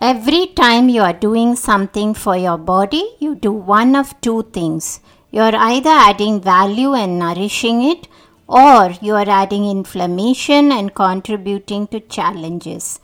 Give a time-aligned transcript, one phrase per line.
[0.00, 4.98] Every time you are doing something for your body, you do one of two things.
[5.30, 8.08] You are either adding value and nourishing it,
[8.48, 12.98] or you are adding inflammation and contributing to challenges.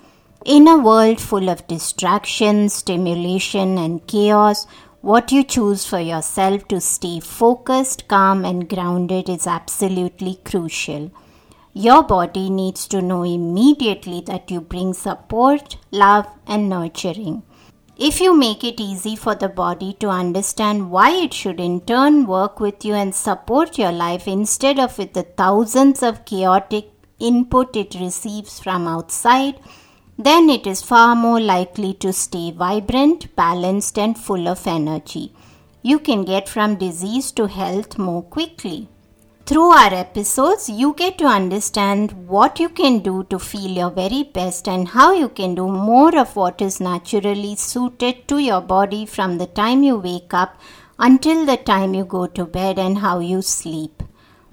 [0.44, 4.66] In a world full of distractions, stimulation, and chaos,
[5.00, 11.12] what you choose for yourself to stay focused, calm, and grounded is absolutely crucial.
[11.72, 17.44] Your body needs to know immediately that you bring support, love, and nurturing.
[17.96, 22.26] If you make it easy for the body to understand why it should in turn
[22.26, 27.76] work with you and support your life instead of with the thousands of chaotic input
[27.76, 29.60] it receives from outside,
[30.18, 35.32] then it is far more likely to stay vibrant, balanced, and full of energy.
[35.82, 38.88] You can get from disease to health more quickly.
[39.50, 44.22] Through our episodes, you get to understand what you can do to feel your very
[44.22, 49.06] best and how you can do more of what is naturally suited to your body
[49.06, 50.60] from the time you wake up
[51.00, 54.04] until the time you go to bed and how you sleep.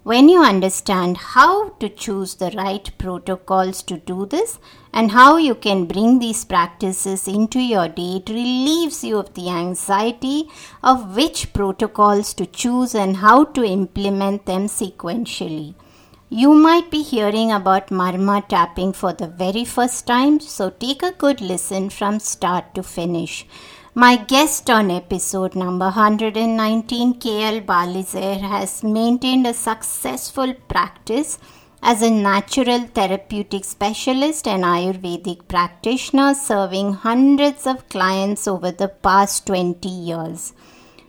[0.08, 4.58] When you understand how to choose the right protocols to do this
[4.94, 9.50] and how you can bring these practices into your day, it relieves you of the
[9.50, 10.48] anxiety
[10.82, 15.76] of which protocols to choose and how to implement them sequentially.
[16.30, 21.12] You might be hearing about Marma tapping for the very first time, so take a
[21.12, 23.46] good listen from start to finish.
[24.02, 31.40] My guest on episode number 119, Kael Balizer, has maintained a successful practice
[31.82, 39.48] as a natural therapeutic specialist and Ayurvedic practitioner, serving hundreds of clients over the past
[39.48, 40.54] 20 years.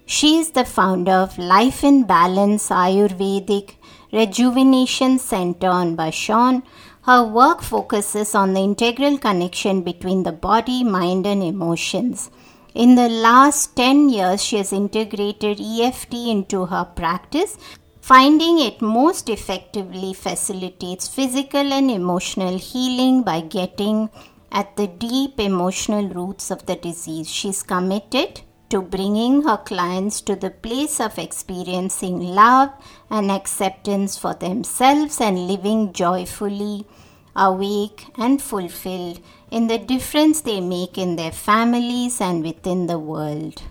[0.06, 3.74] She is the founder of Life in Balance Ayurvedic
[4.14, 6.62] Rejuvenation Center on Vashon.
[7.02, 12.30] Her work focuses on the integral connection between the body, mind, and emotions.
[12.78, 17.58] In the last 10 years, she has integrated EFT into her practice,
[18.00, 24.10] finding it most effectively facilitates physical and emotional healing by getting
[24.52, 27.28] at the deep emotional roots of the disease.
[27.28, 32.70] She's committed to bringing her clients to the place of experiencing love
[33.10, 36.86] and acceptance for themselves and living joyfully,
[37.34, 39.20] awake, and fulfilled
[39.50, 43.62] in the difference they make in their families and within the world.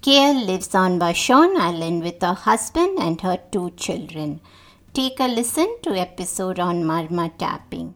[0.00, 4.40] Kael lives on Vashon Island with her husband and her two children.
[4.94, 7.94] Take a listen to episode on Marma tapping.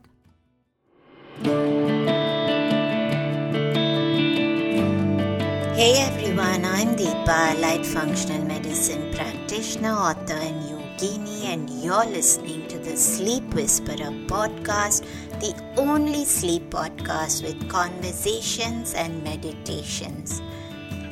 [5.75, 10.72] Hey everyone, I'm Deepa, light functional medicine practitioner, author, and
[11.02, 15.04] yogini, and you're listening to the Sleep Whisperer podcast
[15.40, 20.41] the only sleep podcast with conversations and meditations.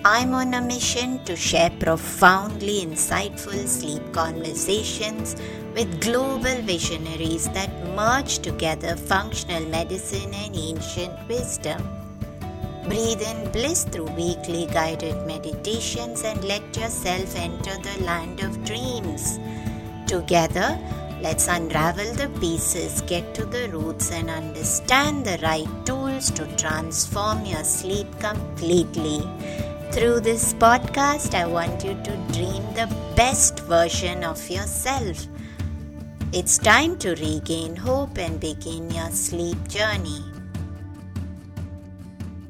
[0.04, 5.36] I'm on a mission to share profoundly insightful sleep conversations
[5.74, 11.82] with global visionaries that merge together functional medicine and ancient wisdom.
[12.84, 19.38] Breathe in bliss through weekly guided meditations and let yourself enter the land of dreams.
[20.10, 20.76] Together,
[21.22, 27.44] Let's unravel the pieces, get to the roots, and understand the right tools to transform
[27.44, 29.21] your sleep completely.
[29.93, 35.26] Through this podcast, I want you to dream the best version of yourself.
[36.32, 40.25] It's time to regain hope and begin your sleep journey.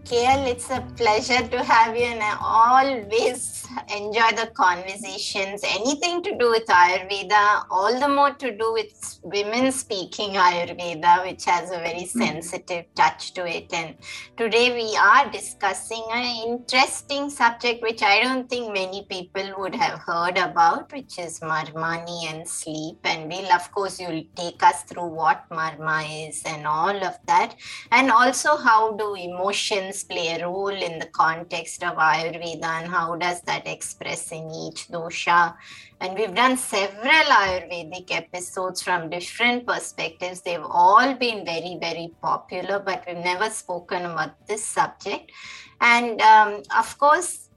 [0.05, 3.60] Kael, it's a pleasure to have you, and I always
[3.95, 5.63] enjoy the conversations.
[5.65, 11.45] Anything to do with Ayurveda, all the more to do with women speaking Ayurveda, which
[11.45, 12.19] has a very hmm.
[12.19, 13.73] sensitive touch to it.
[13.73, 13.97] And
[14.37, 20.01] today we are discussing an interesting subject which I don't think many people would have
[20.01, 22.99] heard about, which is Marmani and sleep.
[23.05, 27.55] And we'll, of course, you'll take us through what Marma is and all of that.
[27.91, 33.17] And also, how do emotions play a role in the context of Ayurveda and how
[33.17, 35.55] does that that express in each dosha.
[36.01, 40.41] And we've done several Ayurvedic episodes from different perspectives.
[40.41, 45.33] They've all been very, very popular, but we've never spoken about this subject.
[45.81, 47.49] And um, of course,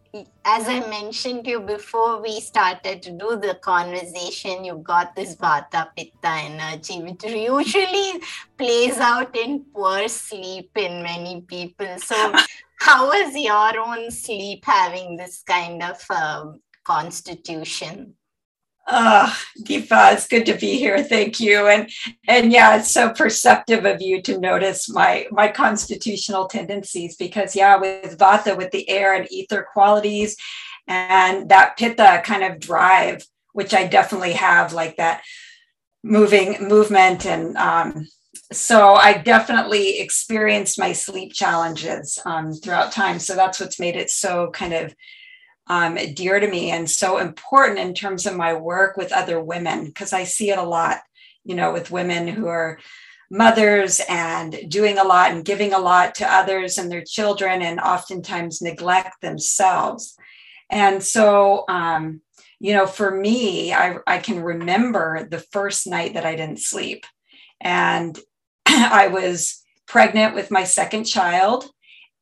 [0.46, 5.36] as I mentioned to you before we started to do the conversation, you got this
[5.36, 8.22] Vata Pitta energy, which usually
[8.56, 11.98] plays out in poor sleep in many people.
[11.98, 12.32] So,
[12.84, 18.16] how was your own sleep having this kind of um, constitution?
[18.86, 21.02] Uh, Deepa, it's good to be here.
[21.02, 21.68] Thank you.
[21.68, 21.90] And
[22.28, 27.78] and yeah, it's so perceptive of you to notice my my constitutional tendencies because yeah,
[27.78, 30.36] with Vata, with the air and ether qualities,
[30.86, 35.24] and that Pitta kind of drive, which I definitely have, like that
[36.04, 38.10] moving movement and um,
[38.52, 43.20] so I definitely experienced my sleep challenges um, throughout time.
[43.20, 44.96] So that's what's made it so kind of
[45.68, 49.86] um, dear to me and so important in terms of my work with other women
[49.86, 51.00] because I see it a lot,
[51.46, 52.80] you know, with women who are
[53.32, 57.80] mothers and doing a lot and giving a lot to others and their children and
[57.80, 60.16] oftentimes neglect themselves.
[60.70, 62.22] And so, um,
[62.60, 67.06] you know, for me, I, I can remember the first night that I didn't sleep.
[67.64, 68.18] And
[68.68, 71.66] I was pregnant with my second child.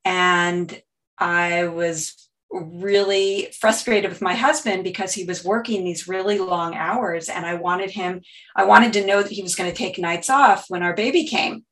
[0.05, 0.81] And
[1.17, 7.29] I was really frustrated with my husband because he was working these really long hours
[7.29, 8.21] and I wanted him
[8.55, 11.25] I wanted to know that he was going to take nights off when our baby
[11.25, 11.63] came.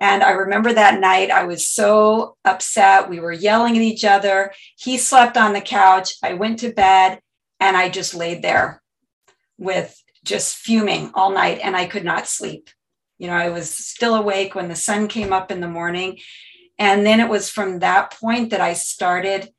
[0.00, 3.10] And I remember that night I was so upset.
[3.10, 4.52] We were yelling at each other.
[4.78, 6.14] He slept on the couch.
[6.22, 7.20] I went to bed
[7.58, 8.82] and I just laid there
[9.58, 12.70] with just fuming all night and I could not sleep.
[13.20, 16.18] You know, I was still awake when the sun came up in the morning.
[16.78, 19.50] And then it was from that point that I started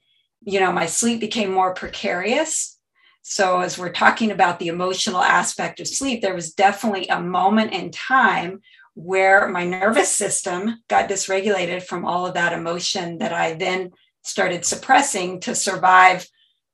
[0.43, 2.79] you know, my sleep became more precarious.
[3.21, 7.73] So, as we're talking about the emotional aspect of sleep, there was definitely a moment
[7.73, 8.61] in time
[8.95, 13.91] where my nervous system got dysregulated from all of that emotion that I then
[14.23, 16.27] started suppressing to survive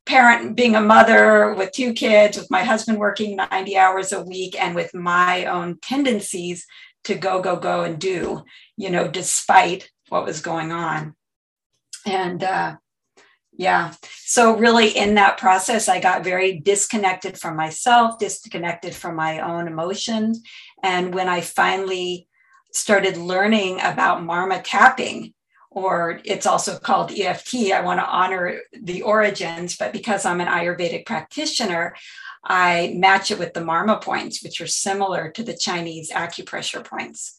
[0.07, 4.59] parent being a mother with two kids with my husband working 90 hours a week
[4.59, 6.65] and with my own tendencies
[7.03, 8.43] to go go go and do
[8.75, 11.15] you know despite what was going on
[12.05, 12.75] and uh,
[13.57, 13.93] yeah.
[14.03, 19.67] So, really, in that process, I got very disconnected from myself, disconnected from my own
[19.67, 20.41] emotions.
[20.83, 22.27] And when I finally
[22.71, 25.33] started learning about Marma tapping,
[25.77, 30.47] or it's also called EFT, I want to honor the origins, but because I'm an
[30.47, 31.95] Ayurvedic practitioner,
[32.43, 37.37] I match it with the Marma points, which are similar to the Chinese acupressure points.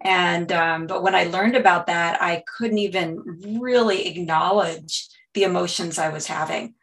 [0.00, 3.22] And, um, but when I learned about that, I couldn't even
[3.60, 6.74] really acknowledge the emotions I was having.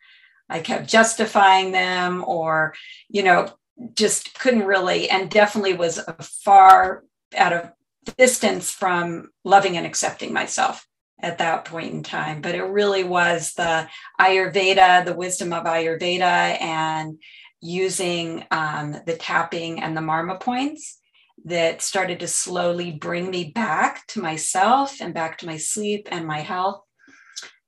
[0.48, 2.76] I kept justifying them or,
[3.10, 3.50] you know,
[3.94, 7.04] just couldn't really, and definitely was far
[7.36, 7.72] out of
[8.16, 10.88] distance from loving and accepting myself
[11.19, 12.42] at that point in time.
[12.42, 13.88] But it really was the
[14.19, 17.19] Ayurveda, the wisdom of Ayurveda, and
[17.62, 21.00] using um, the tapping and the Marma points
[21.45, 26.27] that started to slowly bring me back to myself and back to my sleep and
[26.27, 26.83] my health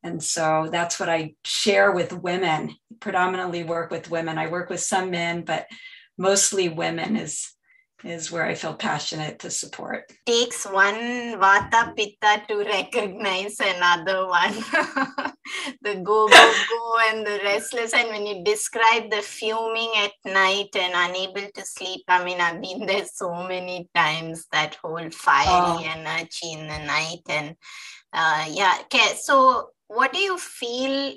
[0.05, 4.37] and so that's what I share with women, predominantly work with women.
[4.37, 5.65] I work with some men, but
[6.15, 7.54] mostly women is
[8.05, 10.11] is where I feel passionate to support.
[10.25, 14.53] Takes one vata pitta to recognize another one.
[15.81, 17.93] the go, go, go, and the restless.
[17.93, 22.61] And when you describe the fuming at night and unable to sleep, I mean, I've
[22.61, 25.83] been there so many times, that whole fiery oh.
[25.83, 27.23] energy in the night.
[27.29, 27.55] And
[28.13, 29.15] uh, yeah, okay.
[29.19, 31.15] So what do you feel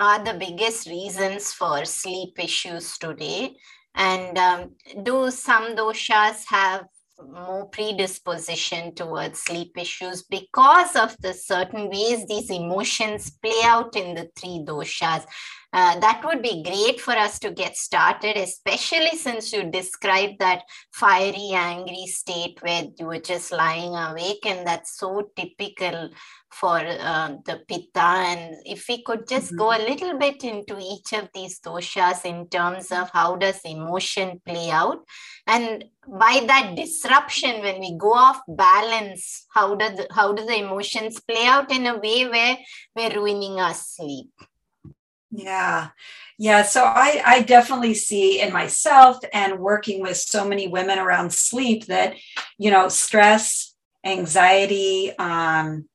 [0.00, 3.56] are the biggest reasons for sleep issues today?
[3.98, 4.70] And um,
[5.02, 6.86] do some doshas have
[7.28, 14.14] more predisposition towards sleep issues because of the certain ways these emotions play out in
[14.14, 15.26] the three doshas?
[15.70, 20.62] Uh, that would be great for us to get started, especially since you described that
[20.92, 26.08] fiery, angry state where you were just lying awake, and that's so typical
[26.50, 28.00] for uh, the pitta.
[28.00, 29.58] And if we could just mm-hmm.
[29.58, 34.40] go a little bit into each of these doshas in terms of how does emotion
[34.46, 35.04] play out,
[35.46, 41.20] and by that disruption, when we go off balance, how does how do the emotions
[41.20, 42.56] play out in a way where
[42.96, 44.30] we're ruining our sleep?
[45.30, 45.88] Yeah.
[46.38, 46.62] Yeah.
[46.62, 51.86] So I, I definitely see in myself and working with so many women around sleep
[51.86, 52.14] that,
[52.58, 55.86] you know, stress, anxiety, um,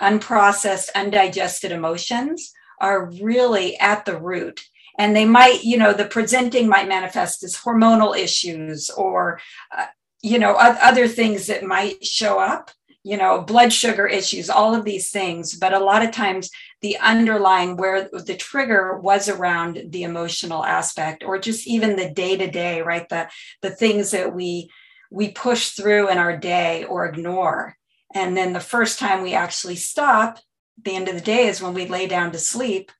[0.00, 4.64] unprocessed, undigested emotions are really at the root.
[4.98, 9.40] And they might, you know, the presenting might manifest as hormonal issues or,
[9.76, 9.86] uh,
[10.22, 12.70] you know, other things that might show up
[13.04, 15.54] you know, blood sugar issues, all of these things.
[15.54, 16.50] But a lot of times,
[16.84, 22.36] the underlying where the trigger was around the emotional aspect, or just even the day
[22.36, 23.08] to day, right?
[23.08, 23.30] The
[23.62, 24.70] the things that we
[25.10, 27.78] we push through in our day or ignore.
[28.14, 30.38] And then the first time we actually stop,
[30.84, 32.92] the end of the day is when we lay down to sleep.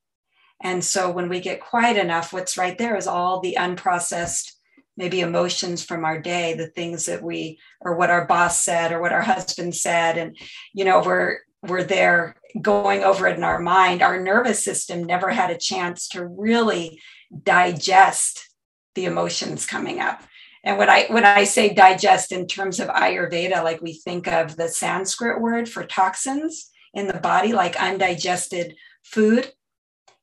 [0.63, 4.53] And so when we get quiet enough, what's right there is all the unprocessed,
[4.97, 9.01] maybe emotions from our day, the things that we, or what our boss said, or
[9.03, 10.17] what our husband said.
[10.17, 10.39] And,
[10.73, 14.03] you know, we're, we're there going over it in our mind.
[14.03, 17.01] Our nervous system never had a chance to really
[17.43, 18.49] digest
[18.95, 20.23] the emotions coming up.
[20.63, 24.57] And when I when I say digest in terms of Ayurveda, like we think of
[24.57, 29.53] the Sanskrit word for toxins in the body, like undigested food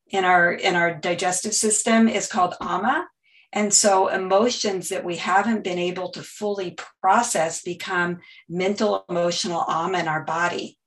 [0.10, 3.07] in our in our digestive system is called ama.
[3.53, 8.19] And so emotions that we haven't been able to fully process become
[8.50, 10.77] mental emotional ama in our body.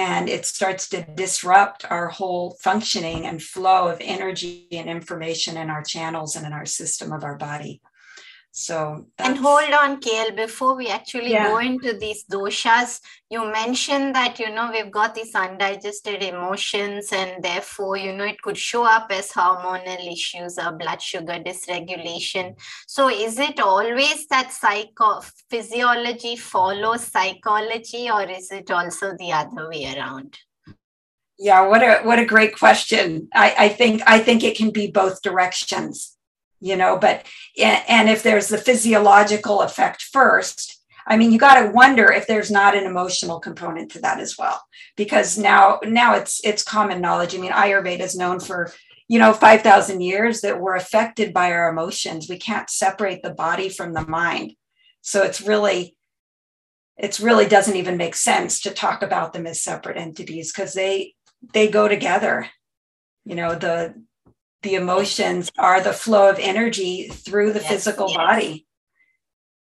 [0.00, 5.68] And it starts to disrupt our whole functioning and flow of energy and information in
[5.68, 7.82] our channels and in our system of our body.
[8.60, 11.48] So and hold on, Kael, before we actually yeah.
[11.48, 13.00] go into these doshas,
[13.30, 18.42] you mentioned that you know we've got these undigested emotions, and therefore, you know, it
[18.42, 22.54] could show up as hormonal issues or blood sugar dysregulation.
[22.86, 29.70] So is it always that psycho physiology follows psychology, or is it also the other
[29.70, 30.36] way around?
[31.38, 33.30] Yeah, what a what a great question.
[33.32, 36.18] I, I think I think it can be both directions
[36.60, 37.26] you know but
[37.58, 42.50] and if there's the physiological effect first i mean you got to wonder if there's
[42.50, 44.62] not an emotional component to that as well
[44.96, 47.34] because now now it's it's common knowledge.
[47.34, 48.72] I mean ayurveda is known for
[49.08, 52.28] you know 5000 years that we're affected by our emotions.
[52.28, 54.52] We can't separate the body from the mind.
[55.00, 55.96] So it's really
[56.98, 61.14] it's really doesn't even make sense to talk about them as separate entities because they
[61.54, 62.46] they go together.
[63.24, 63.94] You know the
[64.62, 68.16] the emotions are the flow of energy through the yes, physical yes.
[68.16, 68.66] body.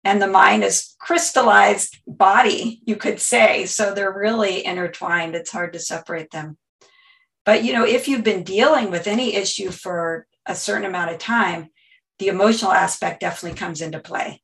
[0.02, 3.66] And the mind is crystallized body you could say.
[3.66, 5.34] So they're really intertwined.
[5.34, 6.56] It's hard to separate them.
[7.44, 11.18] But you know if you've been dealing with any issue for a certain amount of
[11.18, 11.68] time
[12.18, 14.42] the emotional aspect definitely comes into play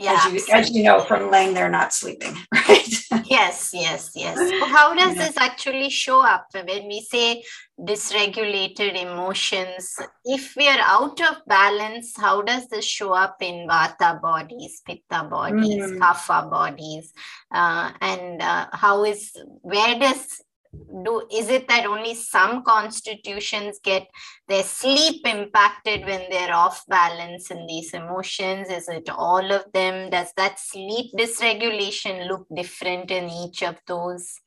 [0.00, 2.88] yeah, as you, as you know from laying there not sleeping, right?
[3.26, 4.38] yes, yes, yes.
[4.60, 5.26] So how does yeah.
[5.26, 7.44] this actually show up when we say
[7.78, 9.96] dysregulated emotions?
[10.24, 15.24] If we are out of balance, how does this show up in vata bodies, pitta
[15.24, 15.98] bodies, mm.
[15.98, 17.12] kapha bodies,
[17.52, 24.06] uh, and uh, how is where does do is it that only some constitutions get
[24.48, 28.68] their sleep impacted when they're off balance in these emotions?
[28.68, 30.10] Is it all of them?
[30.10, 34.40] Does that sleep dysregulation look different in each of those?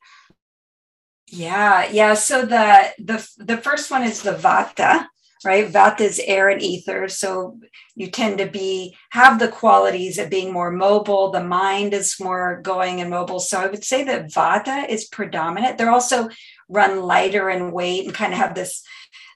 [1.28, 5.06] Yeah yeah so the the the first one is the vata
[5.44, 5.70] right?
[5.70, 7.08] Vata is air and ether.
[7.08, 7.58] So
[7.94, 11.30] you tend to be have the qualities of being more mobile.
[11.30, 13.40] The mind is more going and mobile.
[13.40, 15.78] So I would say that Vata is predominant.
[15.78, 16.28] They're also
[16.68, 18.82] run lighter in weight and kind of have this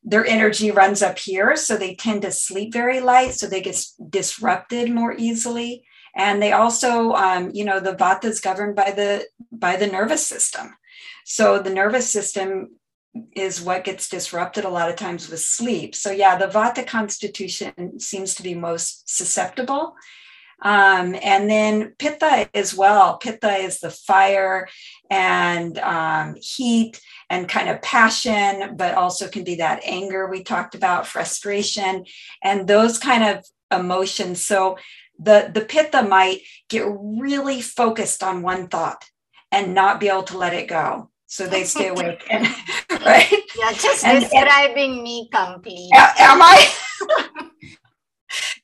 [0.05, 3.79] their energy runs up here so they tend to sleep very light so they get
[4.09, 5.85] disrupted more easily
[6.15, 10.27] and they also um, you know the vata is governed by the by the nervous
[10.27, 10.75] system
[11.25, 12.71] so the nervous system
[13.35, 15.95] is what gets disrupted a lot of times with sleep.
[15.95, 19.95] So, yeah, the Vata constitution seems to be most susceptible.
[20.61, 23.17] Um, and then Pitta as well.
[23.19, 24.69] Pitta is the fire
[25.11, 27.01] and um, heat
[27.31, 32.05] and kind of passion, but also can be that anger we talked about, frustration,
[32.43, 34.43] and those kind of emotions.
[34.43, 34.79] So,
[35.21, 39.05] the, the Pitta might get really focused on one thought
[39.51, 42.47] and not be able to let it go so they stay awake and
[43.07, 43.33] right?
[43.59, 46.69] Yeah just and, describing and, me complete am i?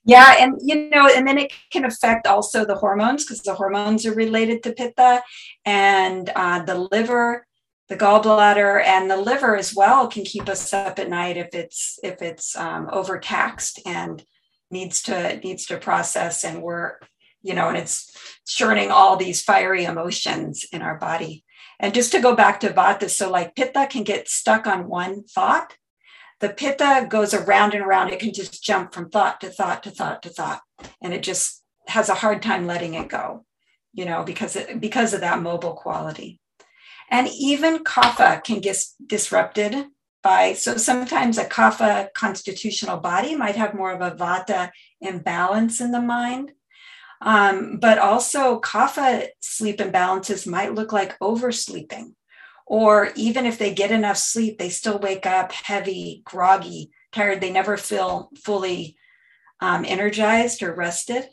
[0.07, 4.05] Yeah and you know and then it can affect also the hormones because the hormones
[4.05, 5.23] are related to pitta
[5.65, 7.47] and uh, the liver
[7.89, 11.99] the gallbladder and the liver as well can keep us up at night if it's
[12.03, 14.25] if it's um, overtaxed and
[14.71, 16.99] needs to needs to process and we're
[17.43, 18.15] you know and it's
[18.47, 21.45] churning all these fiery emotions in our body
[21.85, 25.23] and just to go back to vata, so like pitta can get stuck on one
[25.25, 25.77] thought.
[26.41, 28.09] The pitta goes around and around.
[28.09, 30.63] It can just jump from thought to thought to thought to thought,
[31.03, 33.45] and it just has a hard time letting it go,
[33.93, 36.41] you know, because it, because of that mobile quality.
[37.11, 39.89] And even kapha can get disrupted
[40.23, 44.71] by so sometimes a kapha constitutional body might have more of a vata
[45.03, 46.53] imbalance in the mind
[47.25, 52.15] um, but also, kapha sleep imbalances might look like oversleeping.
[52.67, 57.41] Or even if they get enough sleep, they still wake up heavy, groggy, tired.
[57.41, 58.97] They never feel fully
[59.61, 61.25] um, energized or rested.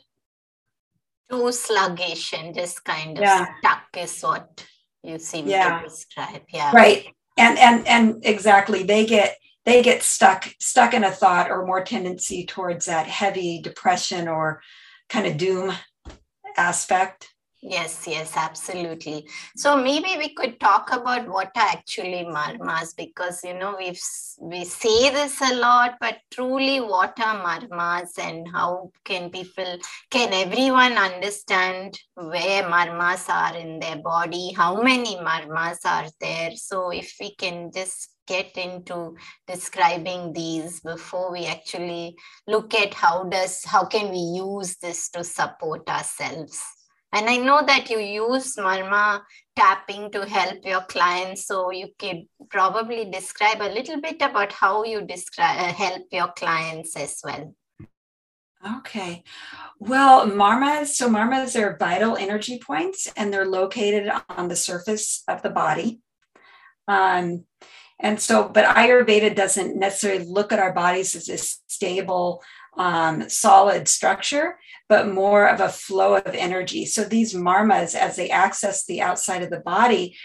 [1.30, 3.46] Too sluggish and just kind of yeah.
[3.58, 4.64] stuck is what
[5.02, 5.80] you seem yeah.
[5.80, 6.42] to describe.
[6.52, 6.72] Yeah.
[6.74, 7.06] Right.
[7.36, 8.82] And and and exactly.
[8.82, 13.60] They get they get stuck stuck in a thought or more tendency towards that heavy
[13.60, 14.62] depression or
[15.12, 15.72] kind of doom
[16.56, 17.32] aspect
[17.64, 19.28] Yes, yes, absolutely.
[19.54, 24.00] So maybe we could talk about what are actually marmas because you know we've
[24.40, 29.78] we say this a lot, but truly what are marmas and how can people
[30.10, 36.50] can everyone understand where marmas are in their body, how many marmas are there?
[36.56, 43.24] So if we can just get into describing these before we actually look at how
[43.24, 46.62] does how can we use this to support ourselves
[47.12, 49.20] and I know that you use Marma
[49.54, 51.46] tapping to help your clients.
[51.46, 56.32] So you could probably describe a little bit about how you describe uh, help your
[56.32, 57.54] clients as well.
[58.78, 59.24] Okay.
[59.78, 65.42] Well, marmas, so marmas are vital energy points and they're located on the surface of
[65.42, 66.00] the body.
[66.88, 67.44] Um,
[68.02, 72.42] and so, but Ayurveda doesn't necessarily look at our bodies as a stable,
[72.76, 76.84] um, solid structure, but more of a flow of energy.
[76.84, 80.16] So these marmas, as they access the outside of the body,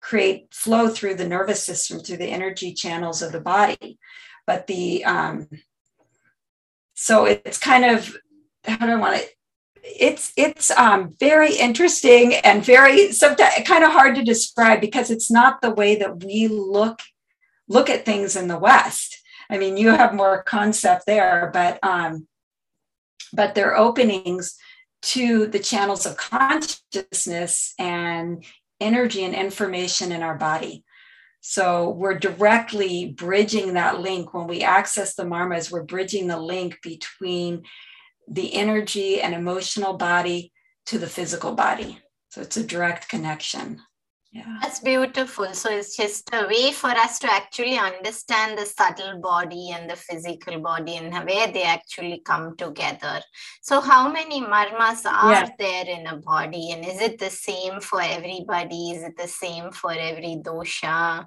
[0.00, 3.98] create flow through the nervous system, through the energy channels of the body.
[4.46, 5.48] But the um,
[6.94, 8.16] so it's kind of
[8.64, 9.26] how do I want to
[9.82, 15.30] it's it's um, very interesting and very sometimes kind of hard to describe because it's
[15.30, 17.00] not the way that we look
[17.68, 19.18] look at things in the West.
[19.50, 22.26] I mean, you have more concept there, but um,
[23.32, 24.56] but they're openings
[25.02, 28.44] to the channels of consciousness and
[28.80, 30.84] energy and information in our body.
[31.40, 36.78] So we're directly bridging that link when we access the marmas, we're bridging the link
[36.82, 37.62] between
[38.28, 40.52] the energy and emotional body
[40.86, 42.00] to the physical body.
[42.30, 43.80] So it's a direct connection.
[44.36, 44.58] Yeah.
[44.60, 45.54] That's beautiful.
[45.54, 49.96] So it's just a way for us to actually understand the subtle body and the
[49.96, 53.22] physical body and where they actually come together.
[53.62, 55.48] So, how many marmas are yeah.
[55.58, 56.72] there in a body?
[56.72, 58.90] And is it the same for everybody?
[58.90, 61.26] Is it the same for every dosha?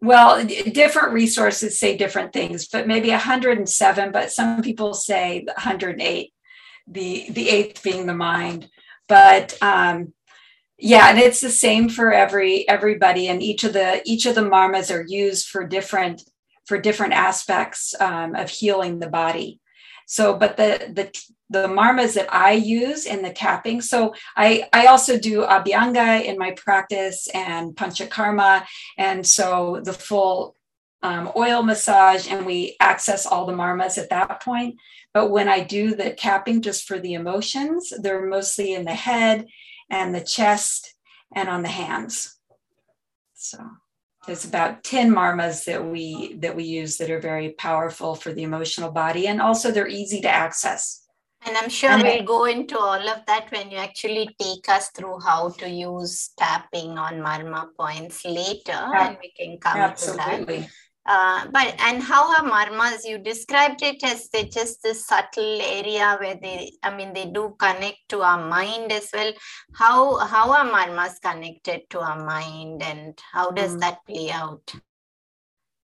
[0.00, 6.32] Well, different resources say different things, but maybe 107, but some people say 108,
[6.88, 8.68] the, the eighth being the mind.
[9.08, 10.12] But um,
[10.82, 14.42] yeah and it's the same for every everybody and each of the each of the
[14.42, 16.22] marmas are used for different
[16.66, 19.60] for different aspects um, of healing the body.
[20.06, 24.86] So but the the the marmas that i use in the tapping so i i
[24.86, 28.64] also do abhyanga in my practice and panchakarma
[28.96, 30.56] and so the full
[31.02, 34.76] um, oil massage and we access all the marmas at that point.
[35.14, 39.46] But when i do the tapping just for the emotions they're mostly in the head
[39.92, 40.94] and the chest
[41.32, 42.38] and on the hands.
[43.34, 43.58] So
[44.26, 48.42] there's about 10 marmas that we that we use that are very powerful for the
[48.42, 51.06] emotional body and also they're easy to access.
[51.44, 54.90] And I'm sure and we'll go into all of that when you actually take us
[54.90, 60.56] through how to use tapping on marma points later, yeah, and we can come absolutely.
[60.56, 60.70] to that.
[61.04, 63.04] Uh, but and how are marmas?
[63.04, 67.56] You described it as they just this subtle area where they, I mean, they do
[67.58, 69.32] connect to our mind as well.
[69.74, 73.80] How how are marmas connected to our mind, and how does mm.
[73.80, 74.74] that play out?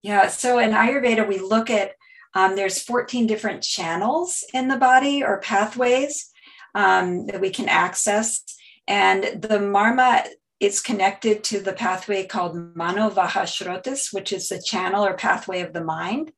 [0.03, 1.92] Yeah, so in Ayurveda, we look at
[2.35, 6.31] um, there's 14 different channels in the body or pathways
[6.75, 8.42] um, that we can access,
[8.88, 10.27] and the marma
[10.59, 15.73] it's connected to the pathway called Manovaha Srotas, which is the channel or pathway of
[15.73, 16.33] the mind.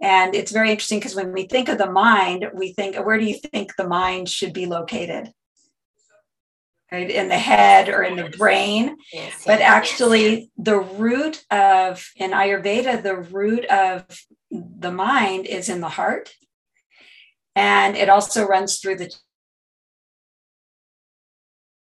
[0.00, 3.24] And it's very interesting because when we think of the mind, we think, where do
[3.24, 5.32] you think the mind should be located?
[6.90, 7.10] Right?
[7.10, 8.96] In the head or in the brain.
[9.12, 14.04] Yes, but actually, the root of, in Ayurveda, the root of
[14.50, 16.34] the mind is in the heart.
[17.54, 19.14] And it also runs through the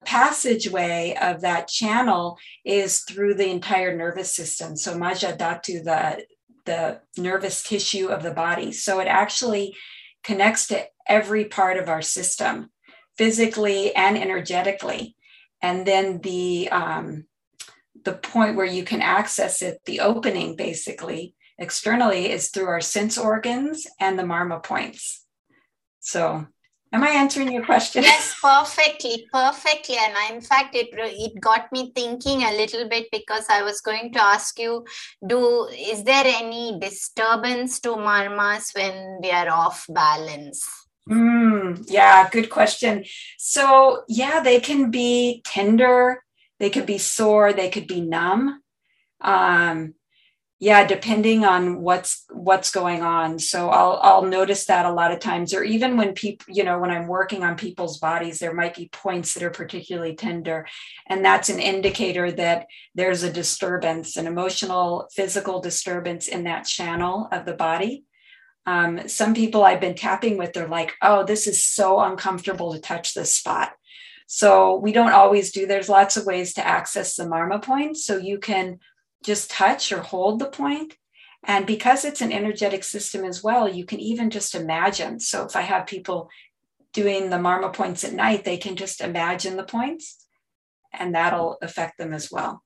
[0.06, 4.76] passageway of that channel is through the entire nervous system.
[4.76, 6.24] So Majjadhatu, the,
[6.64, 8.72] the nervous tissue of the body.
[8.72, 9.76] So it actually
[10.22, 12.70] connects to every part of our system,
[13.18, 15.16] physically and energetically.
[15.60, 17.26] And then the um,
[18.04, 23.18] the point where you can access it, the opening basically externally, is through our sense
[23.18, 25.24] organs and the marma points.
[26.00, 26.46] So
[26.92, 28.04] Am I answering your question?
[28.04, 29.96] Yes, perfectly, perfectly.
[29.98, 34.12] And in fact, it it got me thinking a little bit because I was going
[34.12, 34.84] to ask you:
[35.26, 40.64] Do is there any disturbance to marmas when we are off balance?
[41.10, 43.04] Mm, yeah, good question.
[43.36, 46.22] So yeah, they can be tender,
[46.58, 48.62] they could be sore, they could be numb.
[49.20, 49.94] Um,
[50.58, 53.38] yeah depending on what's what's going on.
[53.38, 56.78] So i'll i'll notice that a lot of times or even when people you know
[56.78, 60.66] when i'm working on people's bodies there might be points that are particularly tender
[61.08, 67.28] and that's an indicator that there's a disturbance an emotional physical disturbance in that channel
[67.32, 68.04] of the body.
[68.64, 72.80] Um, some people i've been tapping with they're like oh this is so uncomfortable to
[72.80, 73.72] touch this spot.
[74.28, 78.16] So we don't always do there's lots of ways to access the marma points so
[78.16, 78.80] you can
[79.26, 80.94] just touch or hold the point.
[81.44, 85.20] And because it's an energetic system as well, you can even just imagine.
[85.20, 86.30] So if I have people
[86.92, 90.26] doing the Marma points at night, they can just imagine the points
[90.92, 92.62] and that'll affect them as well.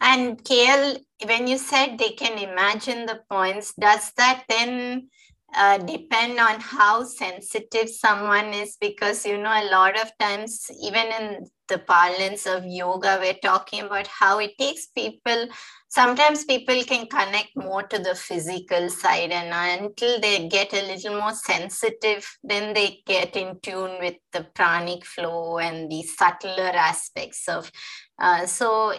[0.00, 5.08] And Kael, when you said they can imagine the points, does that then
[5.54, 8.76] uh, depend on how sensitive someone is?
[8.80, 13.82] Because, you know, a lot of times, even in the parlance of yoga, we're talking
[13.82, 15.48] about how it takes people
[15.88, 21.18] sometimes people can connect more to the physical side and until they get a little
[21.18, 27.48] more sensitive then they get in tune with the pranic flow and the subtler aspects
[27.48, 27.72] of
[28.18, 28.92] uh, so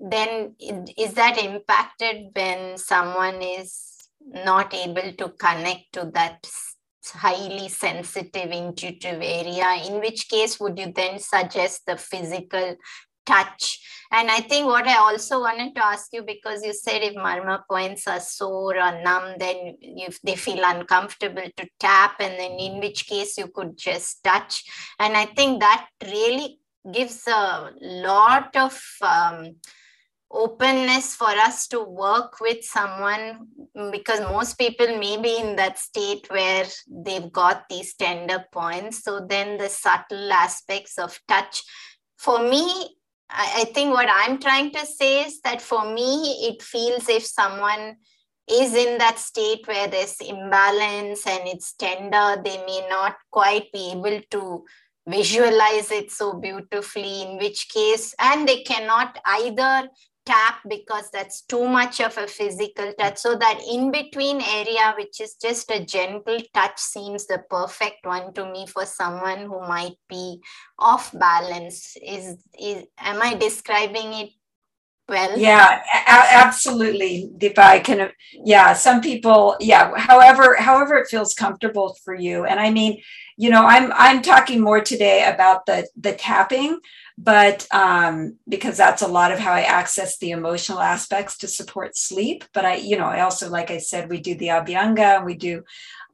[0.00, 0.54] then
[0.98, 4.08] is that impacted when someone is
[4.44, 6.44] not able to connect to that
[7.10, 12.76] highly sensitive intuitive area in which case would you then suggest the physical
[13.26, 13.80] touch.
[14.12, 17.62] And I think what I also wanted to ask you, because you said if marma
[17.68, 22.80] points are sore or numb, then if they feel uncomfortable to tap, and then in
[22.80, 24.64] which case you could just touch.
[24.98, 26.58] And I think that really
[26.92, 29.56] gives a lot of um,
[30.34, 33.46] openness for us to work with someone
[33.92, 39.04] because most people may be in that state where they've got these tender points.
[39.04, 41.62] So then the subtle aspects of touch
[42.18, 42.96] for me
[43.30, 47.96] I, think what I'm trying to say is that for me, it feels if someone
[48.48, 53.92] is in that state where there's imbalance and it's tender, they may not quite be
[53.92, 54.64] able to
[55.08, 59.88] visualize it so beautifully, in which case, and they cannot either
[60.26, 63.18] tap because that's too much of a physical touch.
[63.18, 68.32] So that in between area which is just a gentle touch seems the perfect one
[68.34, 70.40] to me for someone who might be
[70.78, 71.96] off balance.
[72.02, 74.30] Is is am i describing it
[75.08, 75.38] well?
[75.38, 81.96] Yeah a- absolutely if i can yeah some people yeah however however it feels comfortable
[82.04, 82.44] for you.
[82.44, 83.00] And i mean
[83.36, 86.78] you know i'm i'm talking more today about the the tapping
[87.16, 91.96] but um, because that's a lot of how I access the emotional aspects to support
[91.96, 92.44] sleep.
[92.52, 95.36] But I, you know, I also, like I said, we do the Abhyanga and we
[95.36, 95.62] do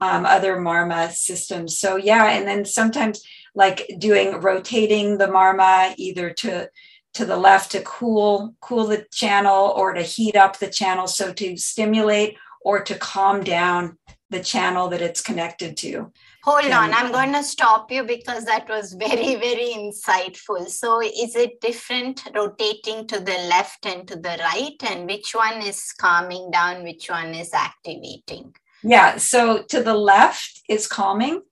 [0.01, 1.79] um, other Marma systems.
[1.79, 3.23] So yeah, and then sometimes
[3.55, 6.69] like doing rotating the Marma either to
[7.13, 11.33] to the left to cool cool the channel or to heat up the channel so
[11.33, 13.99] to stimulate or to calm down
[14.31, 16.13] the channel that it's connected to
[16.45, 20.69] Hold on, I'm going to stop you because that was very, very insightful.
[20.69, 24.77] So, is it different rotating to the left and to the right?
[24.91, 26.83] And which one is calming down?
[26.83, 28.55] Which one is activating?
[28.83, 31.43] Yeah, so to the left is calming,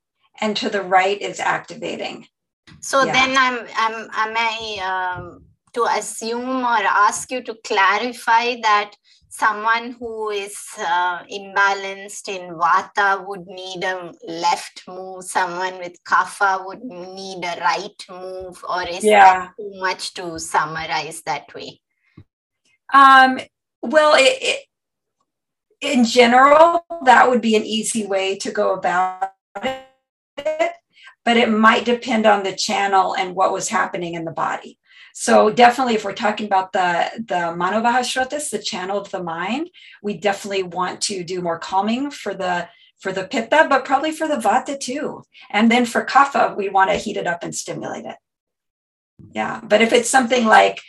[0.40, 2.27] and to the right is activating.
[2.81, 3.12] So yeah.
[3.12, 5.44] then I'm, I'm, am I um,
[5.75, 8.95] to assume or ask you to clarify that
[9.29, 16.65] someone who is uh, imbalanced in vata would need a left move someone with kapha
[16.65, 19.25] would need a right move or is yeah.
[19.25, 21.81] that too much to summarize that way
[22.95, 23.39] um,
[23.83, 24.65] well it, it,
[25.81, 30.73] in general that would be an easy way to go about it
[31.25, 34.78] but it might depend on the channel and what was happening in the body
[35.21, 39.69] so definitely, if we're talking about the the Manovahashrotas, the channel of the mind,
[40.01, 42.69] we definitely want to do more calming for the
[43.01, 45.25] for the pitta, but probably for the vata too.
[45.51, 48.15] And then for kapha, we want to heat it up and stimulate it.
[49.33, 50.81] Yeah, but if it's something like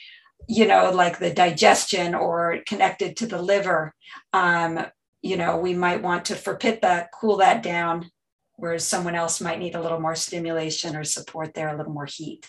[0.47, 3.95] you know, like the digestion or connected to the liver,
[4.31, 4.85] um,
[5.23, 8.11] you know, we might want to for pitta cool that down,
[8.57, 12.05] whereas someone else might need a little more stimulation or support there, a little more
[12.05, 12.47] heat.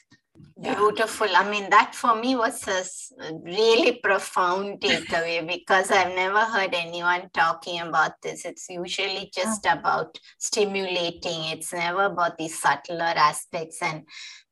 [0.60, 1.28] Beautiful.
[1.34, 7.30] I mean, that for me was a really profound takeaway because I've never heard anyone
[7.32, 8.44] talking about this.
[8.44, 13.80] It's usually just about stimulating, it's never about the subtler aspects.
[13.80, 14.04] And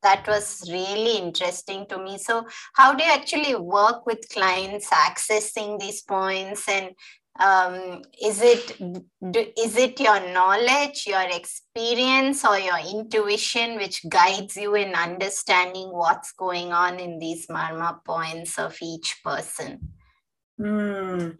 [0.03, 2.16] that was really interesting to me.
[2.16, 6.90] So, how do you actually work with clients accessing these points and
[7.38, 8.81] um, is it
[9.57, 16.33] is it your knowledge your experience or your intuition which guides you in understanding what's
[16.33, 19.79] going on in these marma points of each person
[20.61, 21.37] mm.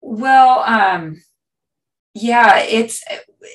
[0.00, 1.22] Well, um,
[2.14, 3.04] yeah, it's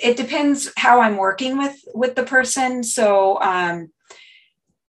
[0.01, 2.83] it depends how I'm working with with the person.
[2.83, 3.91] So um,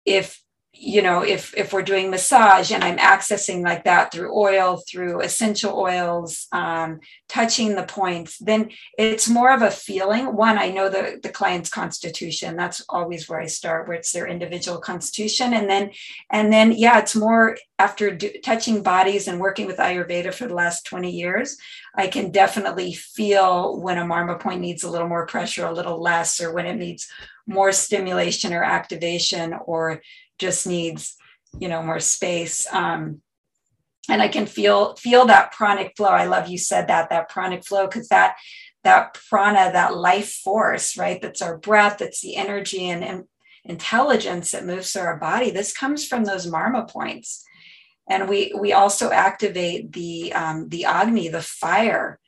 [0.05, 0.41] if
[0.81, 5.21] you know if if we're doing massage and i'm accessing like that through oil through
[5.21, 10.35] essential oils um, touching the points then it's more of a feeling.
[10.35, 12.57] One i know the the client's constitution.
[12.57, 15.55] That's always where i start where it's their individual constitution.
[15.55, 15.91] And then
[16.31, 20.55] and then yeah it's more after do, touching bodies and working with ayurveda for the
[20.55, 21.57] last 20 years
[21.95, 26.03] i can definitely feel when a marma point needs a little more pressure a little
[26.03, 27.09] less or when it needs
[27.47, 30.03] more stimulation or activation or
[30.39, 31.17] just needs
[31.59, 32.67] you know more space.
[32.73, 33.23] Um,
[34.11, 36.09] and i can feel feel that pranic flow.
[36.09, 38.37] I love you said that that pranic flow because that
[38.85, 43.25] that prana that life force right that's our breath that's the energy and, and
[43.65, 47.45] intelligence that moves through our body this comes from those marma points.
[48.11, 52.19] And we we also activate the um, the agni the fire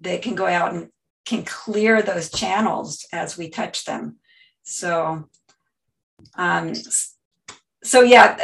[0.00, 0.88] that can go out and
[1.26, 4.16] can clear those channels as we touch them.
[4.62, 5.28] So
[6.36, 6.72] um,
[7.86, 8.38] so yeah,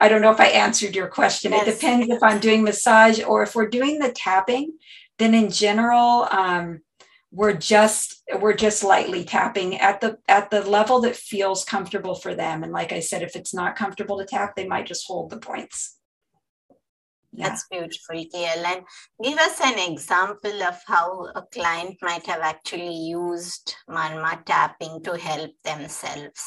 [0.00, 1.52] I don't know if I answered your question.
[1.52, 1.66] Yes.
[1.66, 4.78] It depends if I'm doing massage or if we're doing the tapping.
[5.18, 6.80] Then in general, um,
[7.30, 12.34] we're just we're just lightly tapping at the at the level that feels comfortable for
[12.34, 12.62] them.
[12.62, 15.38] And like I said, if it's not comfortable to tap, they might just hold the
[15.38, 15.98] points.
[17.32, 17.48] Yeah.
[17.48, 18.64] That's beautiful, Kael.
[18.64, 18.84] And
[19.22, 25.16] give us an example of how a client might have actually used Marma tapping to
[25.16, 26.44] help themselves.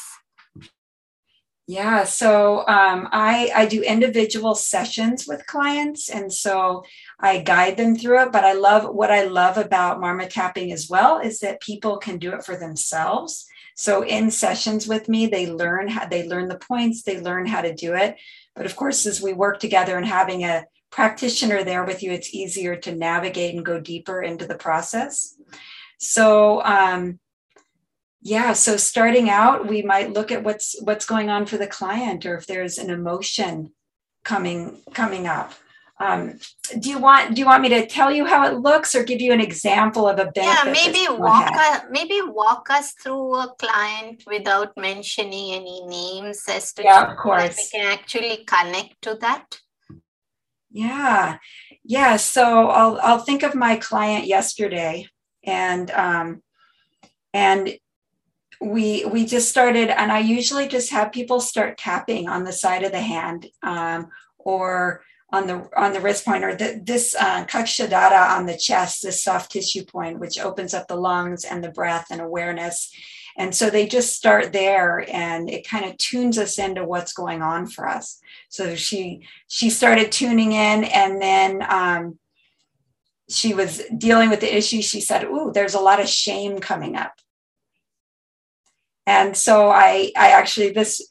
[1.70, 6.82] Yeah, so um, I I do individual sessions with clients, and so
[7.20, 8.32] I guide them through it.
[8.32, 12.16] But I love what I love about Marma tapping as well is that people can
[12.16, 13.46] do it for themselves.
[13.76, 17.60] So in sessions with me, they learn how they learn the points, they learn how
[17.60, 18.16] to do it.
[18.56, 22.34] But of course, as we work together and having a practitioner there with you, it's
[22.34, 25.36] easier to navigate and go deeper into the process.
[25.98, 27.18] So um,
[28.20, 32.26] yeah so starting out we might look at what's what's going on for the client
[32.26, 33.70] or if there's an emotion
[34.28, 35.52] coming coming up.
[36.00, 36.38] Um,
[36.78, 39.20] do you want do you want me to tell you how it looks or give
[39.20, 43.52] you an example of a benefit yeah maybe walk us, maybe walk us through a
[43.58, 47.56] client without mentioning any names as to yeah, of course.
[47.56, 49.58] we can actually connect to that?
[50.70, 51.38] Yeah
[51.82, 55.08] yeah so i'll i'll think of my client yesterday
[55.42, 56.42] and um
[57.34, 57.76] and
[58.60, 62.82] we we just started and i usually just have people start tapping on the side
[62.82, 67.44] of the hand um, or on the on the wrist point or the, this uh,
[67.44, 71.70] kakshadhara on the chest this soft tissue point which opens up the lungs and the
[71.70, 72.90] breath and awareness.
[73.36, 77.40] And so they just start there and it kind of tunes us into what's going
[77.40, 78.20] on for us.
[78.48, 82.18] So she she started tuning in and then um,
[83.28, 84.82] she was dealing with the issue.
[84.82, 87.12] She said ooh there's a lot of shame coming up
[89.08, 91.06] and so i i actually this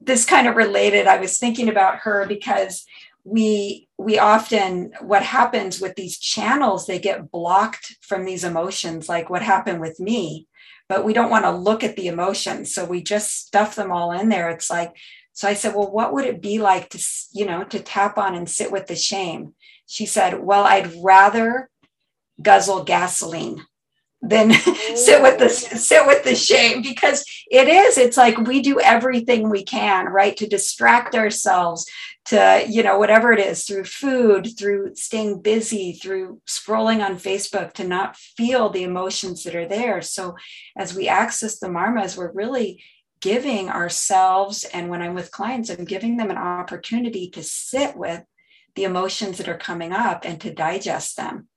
[0.00, 2.84] this kind of related i was thinking about her because
[3.24, 9.28] we we often what happens with these channels they get blocked from these emotions like
[9.28, 10.46] what happened with me
[10.90, 12.74] but we don't want to look at the emotions.
[12.74, 14.50] So we just stuff them all in there.
[14.50, 14.96] It's like
[15.32, 16.98] so i said well what would it be like to
[17.32, 19.54] you know to tap on and sit with the shame?
[19.86, 21.70] She said well i'd rather
[22.42, 23.64] guzzle gasoline
[24.22, 24.52] than
[24.94, 25.76] sit with the oh.
[25.76, 30.36] sit with the shame because it is it's like we do everything we can right
[30.36, 31.86] to distract ourselves
[32.26, 37.72] to you know whatever it is through food through staying busy through scrolling on facebook
[37.72, 40.02] to not feel the emotions that are there.
[40.02, 40.36] So
[40.76, 42.82] as we access the marmas we're really
[43.20, 48.22] giving ourselves and when i'm with clients i'm giving them an opportunity to sit with
[48.76, 51.48] the emotions that are coming up and to digest them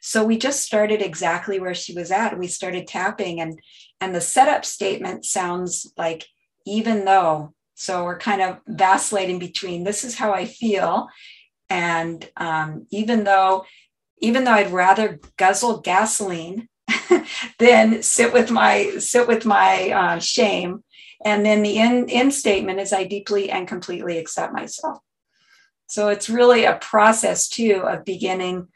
[0.00, 2.38] so we just started exactly where she was at.
[2.38, 3.58] We started tapping and
[4.00, 6.26] and the setup statement sounds like
[6.66, 7.54] even though.
[7.74, 11.08] So we're kind of vacillating between this is how I feel
[11.70, 13.64] and um, even though
[14.20, 16.68] even though I'd rather guzzle gasoline
[17.58, 20.84] than sit with my sit with my uh, shame.
[21.24, 24.98] And then the end, end statement is I deeply and completely accept myself.
[25.86, 28.68] So it's really a process too of beginning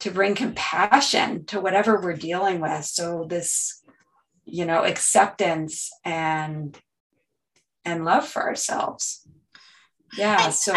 [0.00, 2.84] to bring compassion to whatever we're dealing with.
[2.84, 3.82] So this
[4.44, 6.78] you know acceptance and
[7.84, 9.26] and love for ourselves.
[10.16, 10.74] Yeah and, so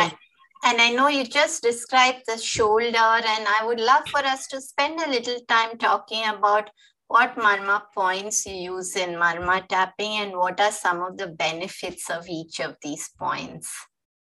[0.64, 4.62] and i know you just described the shoulder and i would love for us to
[4.62, 6.70] spend a little time talking about
[7.08, 12.10] what marma points you use in marma tapping and what are some of the benefits
[12.10, 13.70] of each of these points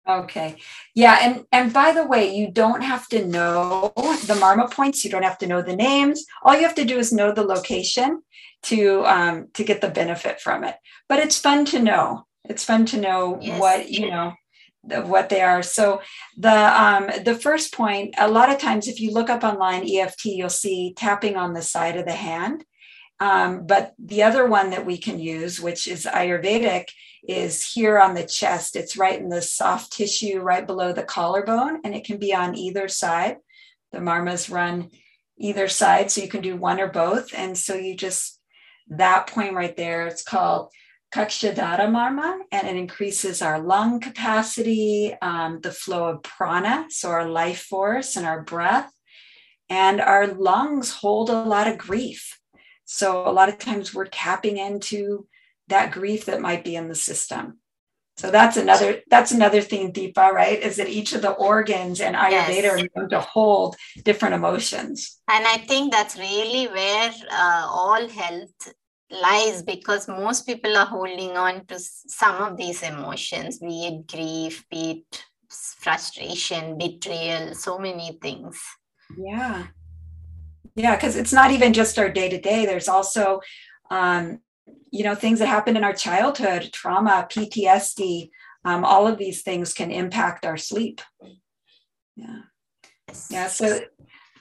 [0.08, 0.58] Okay.
[0.94, 5.04] Yeah, and and by the way, you don't have to know the marma points.
[5.04, 6.26] You don't have to know the names.
[6.44, 8.22] All you have to do is know the location
[8.64, 10.76] to um, to get the benefit from it.
[11.10, 12.28] But it's fun to know.
[12.44, 13.60] It's fun to know yes.
[13.60, 14.34] what you know
[14.84, 15.64] the, what they are.
[15.64, 16.02] So
[16.38, 20.26] the um, the first point, a lot of times, if you look up online EFT,
[20.26, 22.64] you'll see tapping on the side of the hand.
[23.20, 26.88] Um, but the other one that we can use, which is Ayurvedic,
[27.28, 28.76] is here on the chest.
[28.76, 32.56] It's right in the soft tissue right below the collarbone, and it can be on
[32.56, 33.38] either side.
[33.92, 34.92] The marmas run
[35.38, 37.34] either side, so you can do one or both.
[37.36, 38.40] And so you just,
[38.90, 40.70] that point right there, it's called
[41.14, 47.28] Kakshadhara Marma, and it increases our lung capacity, um, the flow of prana, so our
[47.28, 48.92] life force and our breath.
[49.70, 52.40] And our lungs hold a lot of grief.
[52.86, 55.28] So a lot of times we're tapping into
[55.68, 57.60] that grief that might be in the system.
[58.18, 60.62] So that's another that's another thing, Deepa, right?
[60.62, 62.82] Is that each of the organs and Ayurveda yes.
[62.82, 65.20] are known to hold different emotions.
[65.30, 68.74] And I think that's really where uh, all health
[69.12, 74.66] lies because most people are holding on to some of these emotions, be it grief,
[74.70, 78.60] be it frustration, betrayal, so many things.
[79.18, 79.68] Yeah.
[80.76, 82.66] Yeah, because it's not even just our day to day.
[82.66, 83.42] There's also
[83.90, 84.40] um,
[84.92, 88.30] you know things that happened in our childhood trauma ptsd
[88.66, 91.02] um, all of these things can impact our sleep.
[92.16, 92.42] Yeah.
[93.30, 93.82] Yeah so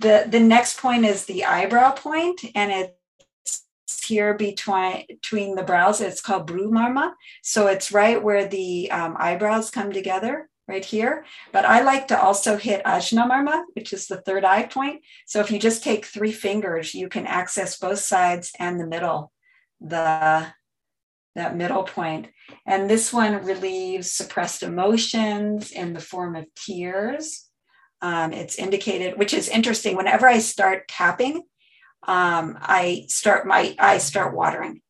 [0.01, 3.63] the the next point is the eyebrow point and it's
[4.03, 6.01] here between between the brows.
[6.01, 11.27] It's called bhru so it's right where the um, eyebrows come together right here.
[11.53, 15.03] But i like to also hit ajna marma which is the third eye point.
[15.27, 19.34] So if you just take three fingers you can access both sides and the middle
[19.85, 20.47] the
[21.35, 22.29] that middle point.
[22.67, 27.49] And this one relieves suppressed emotions in the form of tears.
[28.01, 29.97] Um, it's indicated, which is interesting.
[29.97, 31.43] Whenever I start tapping,
[32.07, 34.81] um, I start my eyes start watering.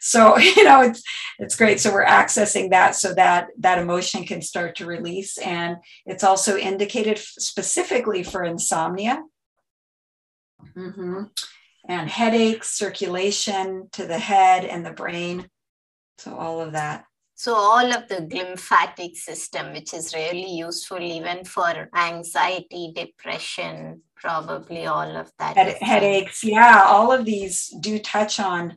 [0.00, 1.02] So you know it's
[1.38, 1.80] it's great.
[1.80, 6.56] So we're accessing that so that that emotion can start to release, and it's also
[6.56, 9.22] indicated specifically for insomnia.
[10.76, 11.24] Mm-hmm
[11.88, 15.48] and headaches, circulation to the head and the brain.
[16.18, 17.04] So, all of that.
[17.34, 24.86] So, all of the lymphatic system, which is really useful even for anxiety, depression, probably
[24.86, 25.56] all of that.
[25.56, 28.76] Head, headaches, yeah, all of these do touch on